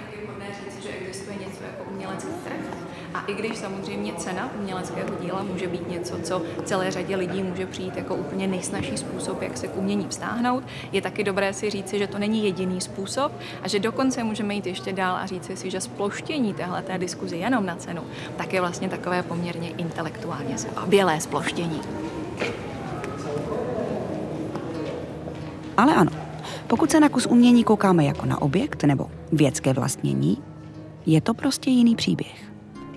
A 3.12 3.12
i 3.27 3.35
když 3.35 3.59
samozřejmě 3.59 4.13
cena 4.13 4.51
uměleckého 4.61 5.09
díla 5.21 5.43
může 5.43 5.67
být 5.67 5.89
něco, 5.89 6.19
co 6.23 6.43
celé 6.65 6.91
řadě 6.91 7.17
lidí 7.17 7.43
může 7.43 7.67
přijít 7.67 7.97
jako 7.97 8.15
úplně 8.15 8.47
nejsnažší 8.47 8.97
způsob, 8.97 9.43
jak 9.43 9.57
se 9.57 9.69
k 9.69 9.77
umění 9.77 10.07
vztáhnout, 10.09 10.65
je 10.93 11.03
taky 11.03 11.25
dobré 11.25 11.53
si 11.53 11.71
říci, 11.71 11.99
že 11.99 12.07
to 12.07 12.19
není 12.19 12.45
jediný 12.45 12.81
způsob 12.81 13.33
a 13.63 13.69
že 13.69 13.79
dokonce 13.79 14.25
můžeme 14.25 14.55
jít 14.55 14.67
ještě 14.67 14.93
dál 14.93 15.17
a 15.17 15.27
říci 15.27 15.57
si, 15.57 15.71
že 15.71 15.81
sploštění 15.81 16.55
téhle 16.55 16.83
té 16.83 16.99
diskuzi 16.99 17.37
jenom 17.37 17.67
na 17.67 17.77
cenu, 17.77 18.03
tak 18.37 18.53
je 18.53 18.61
vlastně 18.61 18.89
takové 18.89 19.23
poměrně 19.23 19.69
intelektuálně 19.69 20.59
zbabělé 20.59 21.21
sploštění. 21.21 21.81
Ale 25.77 25.95
ano, 25.95 26.11
pokud 26.67 26.91
se 26.91 27.01
na 27.01 27.09
kus 27.09 27.27
umění 27.27 27.65
koukáme 27.65 28.05
jako 28.05 28.27
na 28.27 28.43
objekt 28.43 28.85
nebo 28.85 29.11
věcké 29.33 29.73
vlastnění, 29.73 30.39
je 31.07 31.21
to 31.21 31.35
prostě 31.35 31.71
jiný 31.71 31.97
příběh. 31.97 32.52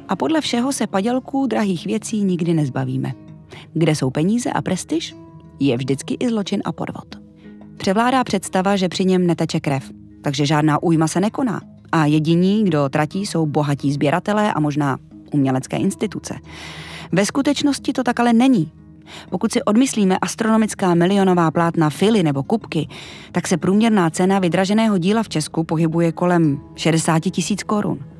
A 0.07 0.15
podle 0.15 0.41
všeho 0.41 0.73
se 0.73 0.87
padělků 0.87 1.47
drahých 1.47 1.85
věcí 1.85 2.23
nikdy 2.23 2.53
nezbavíme. 2.53 3.13
Kde 3.73 3.95
jsou 3.95 4.09
peníze 4.09 4.51
a 4.51 4.61
prestiž, 4.61 5.15
je 5.59 5.77
vždycky 5.77 6.17
i 6.19 6.29
zločin 6.29 6.61
a 6.65 6.71
podvod. 6.71 7.15
Převládá 7.77 8.23
představa, 8.23 8.75
že 8.75 8.89
při 8.89 9.05
něm 9.05 9.27
neteče 9.27 9.59
krev, 9.59 9.91
takže 10.21 10.45
žádná 10.45 10.83
újma 10.83 11.07
se 11.07 11.19
nekoná. 11.19 11.61
A 11.91 12.05
jediní, 12.05 12.63
kdo 12.63 12.89
tratí, 12.89 13.25
jsou 13.25 13.45
bohatí 13.45 13.93
sběratelé 13.93 14.53
a 14.53 14.59
možná 14.59 14.97
umělecké 15.33 15.77
instituce. 15.77 16.35
Ve 17.11 17.25
skutečnosti 17.25 17.93
to 17.93 18.03
tak 18.03 18.19
ale 18.19 18.33
není. 18.33 18.71
Pokud 19.29 19.51
si 19.51 19.63
odmyslíme 19.63 20.17
astronomická 20.17 20.93
milionová 20.93 21.51
plátna 21.51 21.89
fily 21.89 22.23
nebo 22.23 22.43
kupky, 22.43 22.87
tak 23.31 23.47
se 23.47 23.57
průměrná 23.57 24.09
cena 24.09 24.39
vydraženého 24.39 24.97
díla 24.97 25.23
v 25.23 25.29
Česku 25.29 25.63
pohybuje 25.63 26.11
kolem 26.11 26.59
60 26.75 27.19
tisíc 27.19 27.63
korun. 27.63 28.14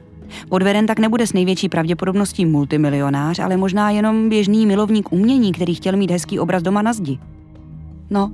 Podveden 0.49 0.85
tak 0.85 0.99
nebude 0.99 1.27
s 1.27 1.33
největší 1.33 1.69
pravděpodobností 1.69 2.45
multimilionář, 2.45 3.39
ale 3.39 3.57
možná 3.57 3.89
jenom 3.89 4.29
běžný 4.29 4.65
milovník 4.65 5.11
umění, 5.11 5.51
který 5.51 5.75
chtěl 5.75 5.97
mít 5.97 6.11
hezký 6.11 6.39
obraz 6.39 6.63
doma 6.63 6.81
na 6.81 6.93
zdi. 6.93 7.19
No, 8.09 8.31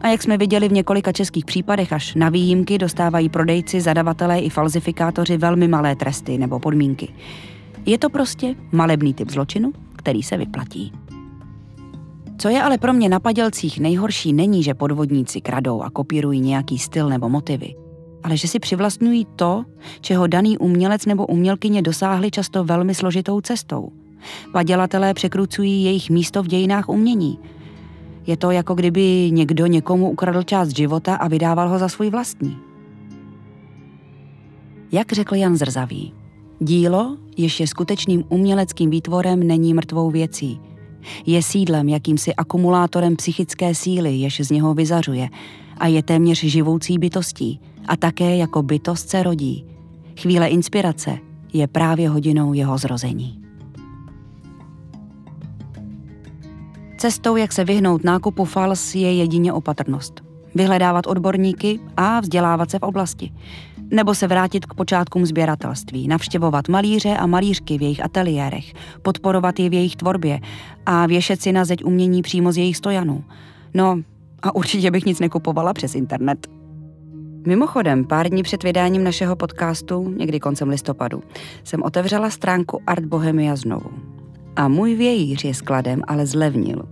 a 0.00 0.08
jak 0.08 0.22
jsme 0.22 0.38
viděli 0.38 0.68
v 0.68 0.72
několika 0.72 1.12
českých 1.12 1.44
případech, 1.44 1.92
až 1.92 2.14
na 2.14 2.28
výjimky 2.28 2.78
dostávají 2.78 3.28
prodejci, 3.28 3.80
zadavatelé 3.80 4.38
i 4.38 4.50
falzifikátoři 4.50 5.36
velmi 5.36 5.68
malé 5.68 5.96
tresty 5.96 6.38
nebo 6.38 6.58
podmínky. 6.58 7.08
Je 7.86 7.98
to 7.98 8.10
prostě 8.10 8.54
malebný 8.72 9.14
typ 9.14 9.30
zločinu, 9.30 9.72
který 9.96 10.22
se 10.22 10.36
vyplatí. 10.36 10.92
Co 12.38 12.48
je 12.48 12.62
ale 12.62 12.78
pro 12.78 12.92
mě 12.92 13.08
na 13.08 13.20
padělcích 13.20 13.80
nejhorší, 13.80 14.32
není, 14.32 14.62
že 14.62 14.74
podvodníci 14.74 15.40
kradou 15.40 15.82
a 15.82 15.90
kopírují 15.90 16.40
nějaký 16.40 16.78
styl 16.78 17.08
nebo 17.08 17.28
motivy 17.28 17.74
ale 18.24 18.36
že 18.36 18.48
si 18.48 18.58
přivlastňují 18.58 19.26
to, 19.36 19.64
čeho 20.00 20.26
daný 20.26 20.58
umělec 20.58 21.06
nebo 21.06 21.26
umělkyně 21.26 21.82
dosáhli 21.82 22.30
často 22.30 22.64
velmi 22.64 22.94
složitou 22.94 23.40
cestou. 23.40 23.92
Padělatelé 24.52 25.14
překrucují 25.14 25.84
jejich 25.84 26.10
místo 26.10 26.42
v 26.42 26.46
dějinách 26.46 26.88
umění. 26.88 27.38
Je 28.26 28.36
to 28.36 28.50
jako 28.50 28.74
kdyby 28.74 29.30
někdo 29.32 29.66
někomu 29.66 30.10
ukradl 30.10 30.42
část 30.42 30.76
života 30.76 31.14
a 31.14 31.28
vydával 31.28 31.68
ho 31.68 31.78
za 31.78 31.88
svůj 31.88 32.10
vlastní. 32.10 32.56
Jak 34.92 35.12
řekl 35.12 35.34
Jan 35.34 35.56
Zrzavý, 35.56 36.14
dílo, 36.60 37.16
jež 37.36 37.60
je 37.60 37.66
skutečným 37.66 38.24
uměleckým 38.28 38.90
výtvorem, 38.90 39.46
není 39.46 39.74
mrtvou 39.74 40.10
věcí. 40.10 40.60
Je 41.26 41.42
sídlem, 41.42 41.88
jakýmsi 41.88 42.34
akumulátorem 42.34 43.16
psychické 43.16 43.74
síly, 43.74 44.14
jež 44.14 44.40
z 44.40 44.50
něho 44.50 44.74
vyzařuje 44.74 45.28
a 45.78 45.86
je 45.86 46.02
téměř 46.02 46.44
živoucí 46.44 46.98
bytostí– 46.98 47.60
a 47.88 47.96
také 47.96 48.36
jako 48.36 48.62
bytost 48.62 49.08
se 49.08 49.22
rodí. 49.22 49.64
Chvíle 50.20 50.48
inspirace 50.48 51.18
je 51.52 51.66
právě 51.66 52.08
hodinou 52.08 52.52
jeho 52.52 52.78
zrození. 52.78 53.38
Cestou, 56.98 57.36
jak 57.36 57.52
se 57.52 57.64
vyhnout 57.64 58.04
nákupu 58.04 58.44
fals, 58.44 58.94
je 58.94 59.14
jedině 59.14 59.52
opatrnost. 59.52 60.20
Vyhledávat 60.54 61.06
odborníky 61.06 61.80
a 61.96 62.20
vzdělávat 62.20 62.70
se 62.70 62.78
v 62.78 62.82
oblasti. 62.82 63.32
Nebo 63.90 64.14
se 64.14 64.26
vrátit 64.26 64.66
k 64.66 64.74
počátkům 64.74 65.26
sběratelství, 65.26 66.08
navštěvovat 66.08 66.68
malíře 66.68 67.16
a 67.16 67.26
malířky 67.26 67.78
v 67.78 67.82
jejich 67.82 68.04
ateliérech, 68.04 68.72
podporovat 69.02 69.58
je 69.58 69.70
v 69.70 69.72
jejich 69.72 69.96
tvorbě 69.96 70.40
a 70.86 71.06
věšet 71.06 71.42
si 71.42 71.52
na 71.52 71.64
zeď 71.64 71.84
umění 71.84 72.22
přímo 72.22 72.52
z 72.52 72.56
jejich 72.56 72.76
stojanů. 72.76 73.24
No, 73.74 74.02
a 74.42 74.54
určitě 74.54 74.90
bych 74.90 75.04
nic 75.04 75.20
nekupovala 75.20 75.72
přes 75.72 75.94
internet. 75.94 76.46
Mimochodem, 77.46 78.04
pár 78.04 78.28
dní 78.28 78.42
před 78.42 78.62
vydáním 78.62 79.04
našeho 79.04 79.36
podcastu, 79.36 80.14
někdy 80.16 80.40
koncem 80.40 80.68
listopadu, 80.68 81.22
jsem 81.64 81.82
otevřela 81.82 82.30
stránku 82.30 82.80
Art 82.86 83.04
Bohemia 83.04 83.56
znovu. 83.56 83.90
A 84.56 84.68
můj 84.68 84.94
vějíř 84.94 85.44
je 85.44 85.54
skladem, 85.54 86.02
ale 86.06 86.26
zlevnil. 86.26 86.82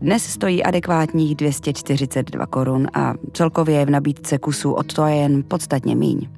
Dnes 0.00 0.24
stojí 0.24 0.64
adekvátních 0.64 1.34
242 1.34 2.46
korun 2.46 2.86
a 2.94 3.14
celkově 3.32 3.78
je 3.78 3.86
v 3.86 3.90
nabídce 3.90 4.38
kusů 4.38 4.72
od 4.72 4.94
to 4.94 5.06
jen 5.06 5.44
podstatně 5.48 5.96
míň. 5.96 6.28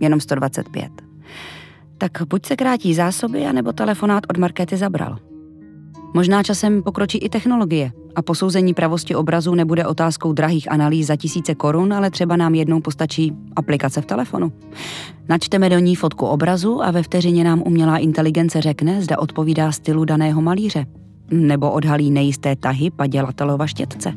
Jenom 0.00 0.20
125. 0.20 0.90
Tak 1.98 2.22
buď 2.28 2.46
se 2.46 2.56
krátí 2.56 2.94
zásoby, 2.94 3.46
anebo 3.46 3.72
telefonát 3.72 4.24
od 4.30 4.38
Markety 4.38 4.76
zabral. 4.76 5.18
Možná 6.14 6.42
časem 6.42 6.82
pokročí 6.82 7.18
i 7.18 7.28
technologie 7.28 7.92
a 8.16 8.22
posouzení 8.22 8.74
pravosti 8.74 9.14
obrazu 9.14 9.54
nebude 9.54 9.86
otázkou 9.86 10.32
drahých 10.32 10.72
analýz 10.72 11.06
za 11.06 11.16
tisíce 11.16 11.54
korun, 11.54 11.92
ale 11.92 12.10
třeba 12.10 12.36
nám 12.36 12.54
jednou 12.54 12.80
postačí 12.80 13.32
aplikace 13.56 14.00
v 14.00 14.06
telefonu. 14.06 14.52
Načteme 15.28 15.70
do 15.70 15.78
ní 15.78 15.96
fotku 15.96 16.26
obrazu 16.26 16.82
a 16.82 16.90
ve 16.90 17.02
vteřině 17.02 17.44
nám 17.44 17.62
umělá 17.66 17.98
inteligence 17.98 18.60
řekne, 18.60 19.02
zda 19.02 19.18
odpovídá 19.18 19.72
stylu 19.72 20.04
daného 20.04 20.42
malíře. 20.42 20.86
Nebo 21.30 21.70
odhalí 21.70 22.10
nejisté 22.10 22.56
tahy 22.56 22.90
padělatelova 22.90 23.66
štětce. 23.66 24.12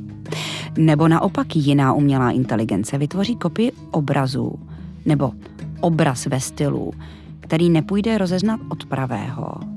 Nebo 0.77 1.07
naopak 1.07 1.55
jiná 1.55 1.93
umělá 1.93 2.31
inteligence 2.31 2.97
vytvoří 2.97 3.35
kopii 3.35 3.71
obrazu 3.91 4.59
nebo 5.05 5.31
obraz 5.81 6.25
ve 6.25 6.39
stylu, 6.39 6.91
který 7.39 7.69
nepůjde 7.69 8.17
rozeznat 8.17 8.59
od 8.69 8.85
pravého 8.85 9.73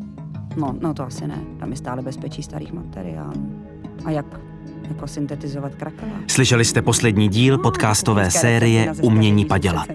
No, 0.57 0.75
no 0.81 0.95
to 0.95 1.03
asi 1.03 1.27
ne. 1.27 1.39
Tam 1.59 1.71
je 1.71 1.77
stále 1.77 2.03
bezpečí 2.03 2.43
starých 2.43 2.73
materiálů. 2.73 3.65
A 4.07 4.11
jak 4.11 4.27
jako 4.89 5.07
syntetizovat 5.07 5.75
krakela. 5.75 6.13
Slyšeli 6.27 6.65
jste 6.65 6.83
poslední 6.83 7.29
díl 7.29 7.59
podcastové 7.59 8.31
série 8.31 8.93
Umění 9.03 9.45
padělat. 9.45 9.89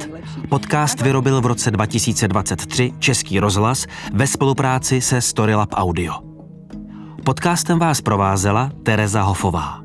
Podcast 0.49 1.01
vyrobil 1.01 1.41
v 1.41 1.45
roce 1.45 1.71
2023 1.71 2.93
Český 2.99 3.39
rozhlas 3.39 3.85
ve 4.13 4.27
spolupráci 4.27 5.01
se 5.01 5.21
Storylab 5.21 5.69
Audio. 5.73 6.13
Podcastem 7.25 7.79
vás 7.79 8.01
provázela 8.01 8.71
Tereza 8.83 9.21
Hofová. 9.21 9.81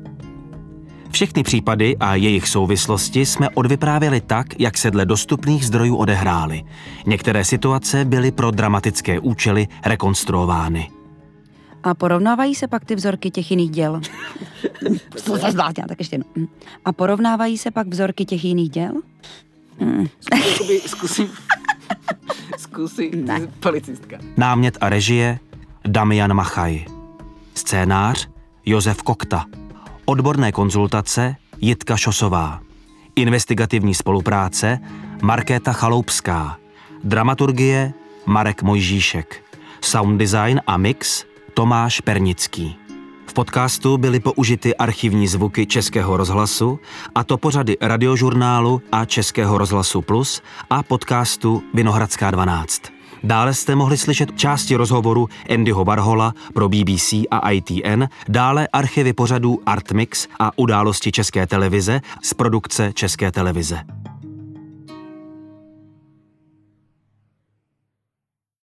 Všechny 1.11 1.43
případy 1.43 1.97
a 1.97 2.15
jejich 2.15 2.47
souvislosti 2.47 3.25
jsme 3.25 3.49
odvyprávěli 3.49 4.21
tak, 4.21 4.59
jak 4.59 4.77
se 4.77 4.91
dle 4.91 5.05
dostupných 5.05 5.65
zdrojů 5.65 5.95
odehrály. 5.95 6.63
Některé 7.05 7.43
situace 7.43 8.05
byly 8.05 8.31
pro 8.31 8.51
dramatické 8.51 9.19
účely 9.19 9.67
rekonstruovány. 9.85 10.96
A 11.87 11.93
porovnávají 11.93 12.55
se 12.55 12.67
pak 12.67 12.85
ty 12.85 12.95
vzorky 12.95 13.31
těch 13.31 13.51
jiných 13.51 13.69
děl? 13.69 14.01
to 15.25 15.37
se 15.37 15.51
zvládně, 15.51 15.83
tak 15.87 15.99
ještě 15.99 16.15
jedno. 16.15 16.47
A 16.85 16.91
porovnávají 16.91 17.57
se 17.57 17.71
pak 17.71 17.87
vzorky 17.87 18.25
těch 18.25 18.45
jiných 18.45 18.69
děl? 18.69 18.91
Hmm. 19.79 20.07
Zkusím. 20.85 21.29
Zkusí 22.57 23.11
ne. 23.15 23.47
policistka. 23.59 24.17
Námět 24.37 24.77
a 24.81 24.89
režie 24.89 25.39
Damian 25.87 26.33
Machaj. 26.33 26.85
Scénář 27.55 28.29
Josef 28.65 29.01
Kokta. 29.03 29.45
Odborné 30.05 30.51
konzultace 30.51 31.35
Jitka 31.61 31.97
Šosová. 31.97 32.61
Investigativní 33.15 33.93
spolupráce 33.93 34.79
Markéta 35.21 35.73
Chaloupská. 35.73 36.57
Dramaturgie 37.03 37.93
Marek 38.25 38.63
Mojžíšek. 38.63 39.43
Sound 39.81 40.19
design 40.19 40.61
a 40.67 40.77
mix 40.77 41.25
Tomáš 41.57 42.01
Pernický. 42.01 42.75
V 43.27 43.33
podcastu 43.33 43.97
byly 43.97 44.19
použity 44.19 44.75
archivní 44.75 45.27
zvuky 45.27 45.65
Českého 45.65 46.17
rozhlasu, 46.17 46.79
a 47.15 47.23
to 47.23 47.37
pořady 47.37 47.77
radiožurnálu 47.81 48.81
a 48.91 49.05
Českého 49.05 49.57
rozhlasu 49.57 50.01
Plus 50.01 50.41
a 50.69 50.83
podcastu 50.83 51.63
Vinohradská 51.73 52.31
12. 52.31 52.81
Dále 53.23 53.53
jste 53.53 53.75
mohli 53.75 53.97
slyšet 53.97 54.37
části 54.39 54.75
rozhovoru 54.75 55.29
Andyho 55.53 55.85
Barhola 55.85 56.33
pro 56.53 56.69
BBC 56.69 57.13
a 57.31 57.51
ITN, 57.51 58.03
dále 58.29 58.67
archivy 58.73 59.13
pořadů 59.13 59.59
Artmix 59.65 60.27
a 60.39 60.51
události 60.55 61.11
České 61.11 61.47
televize 61.47 62.01
z 62.21 62.33
produkce 62.33 62.93
České 62.93 63.31
televize. 63.31 63.79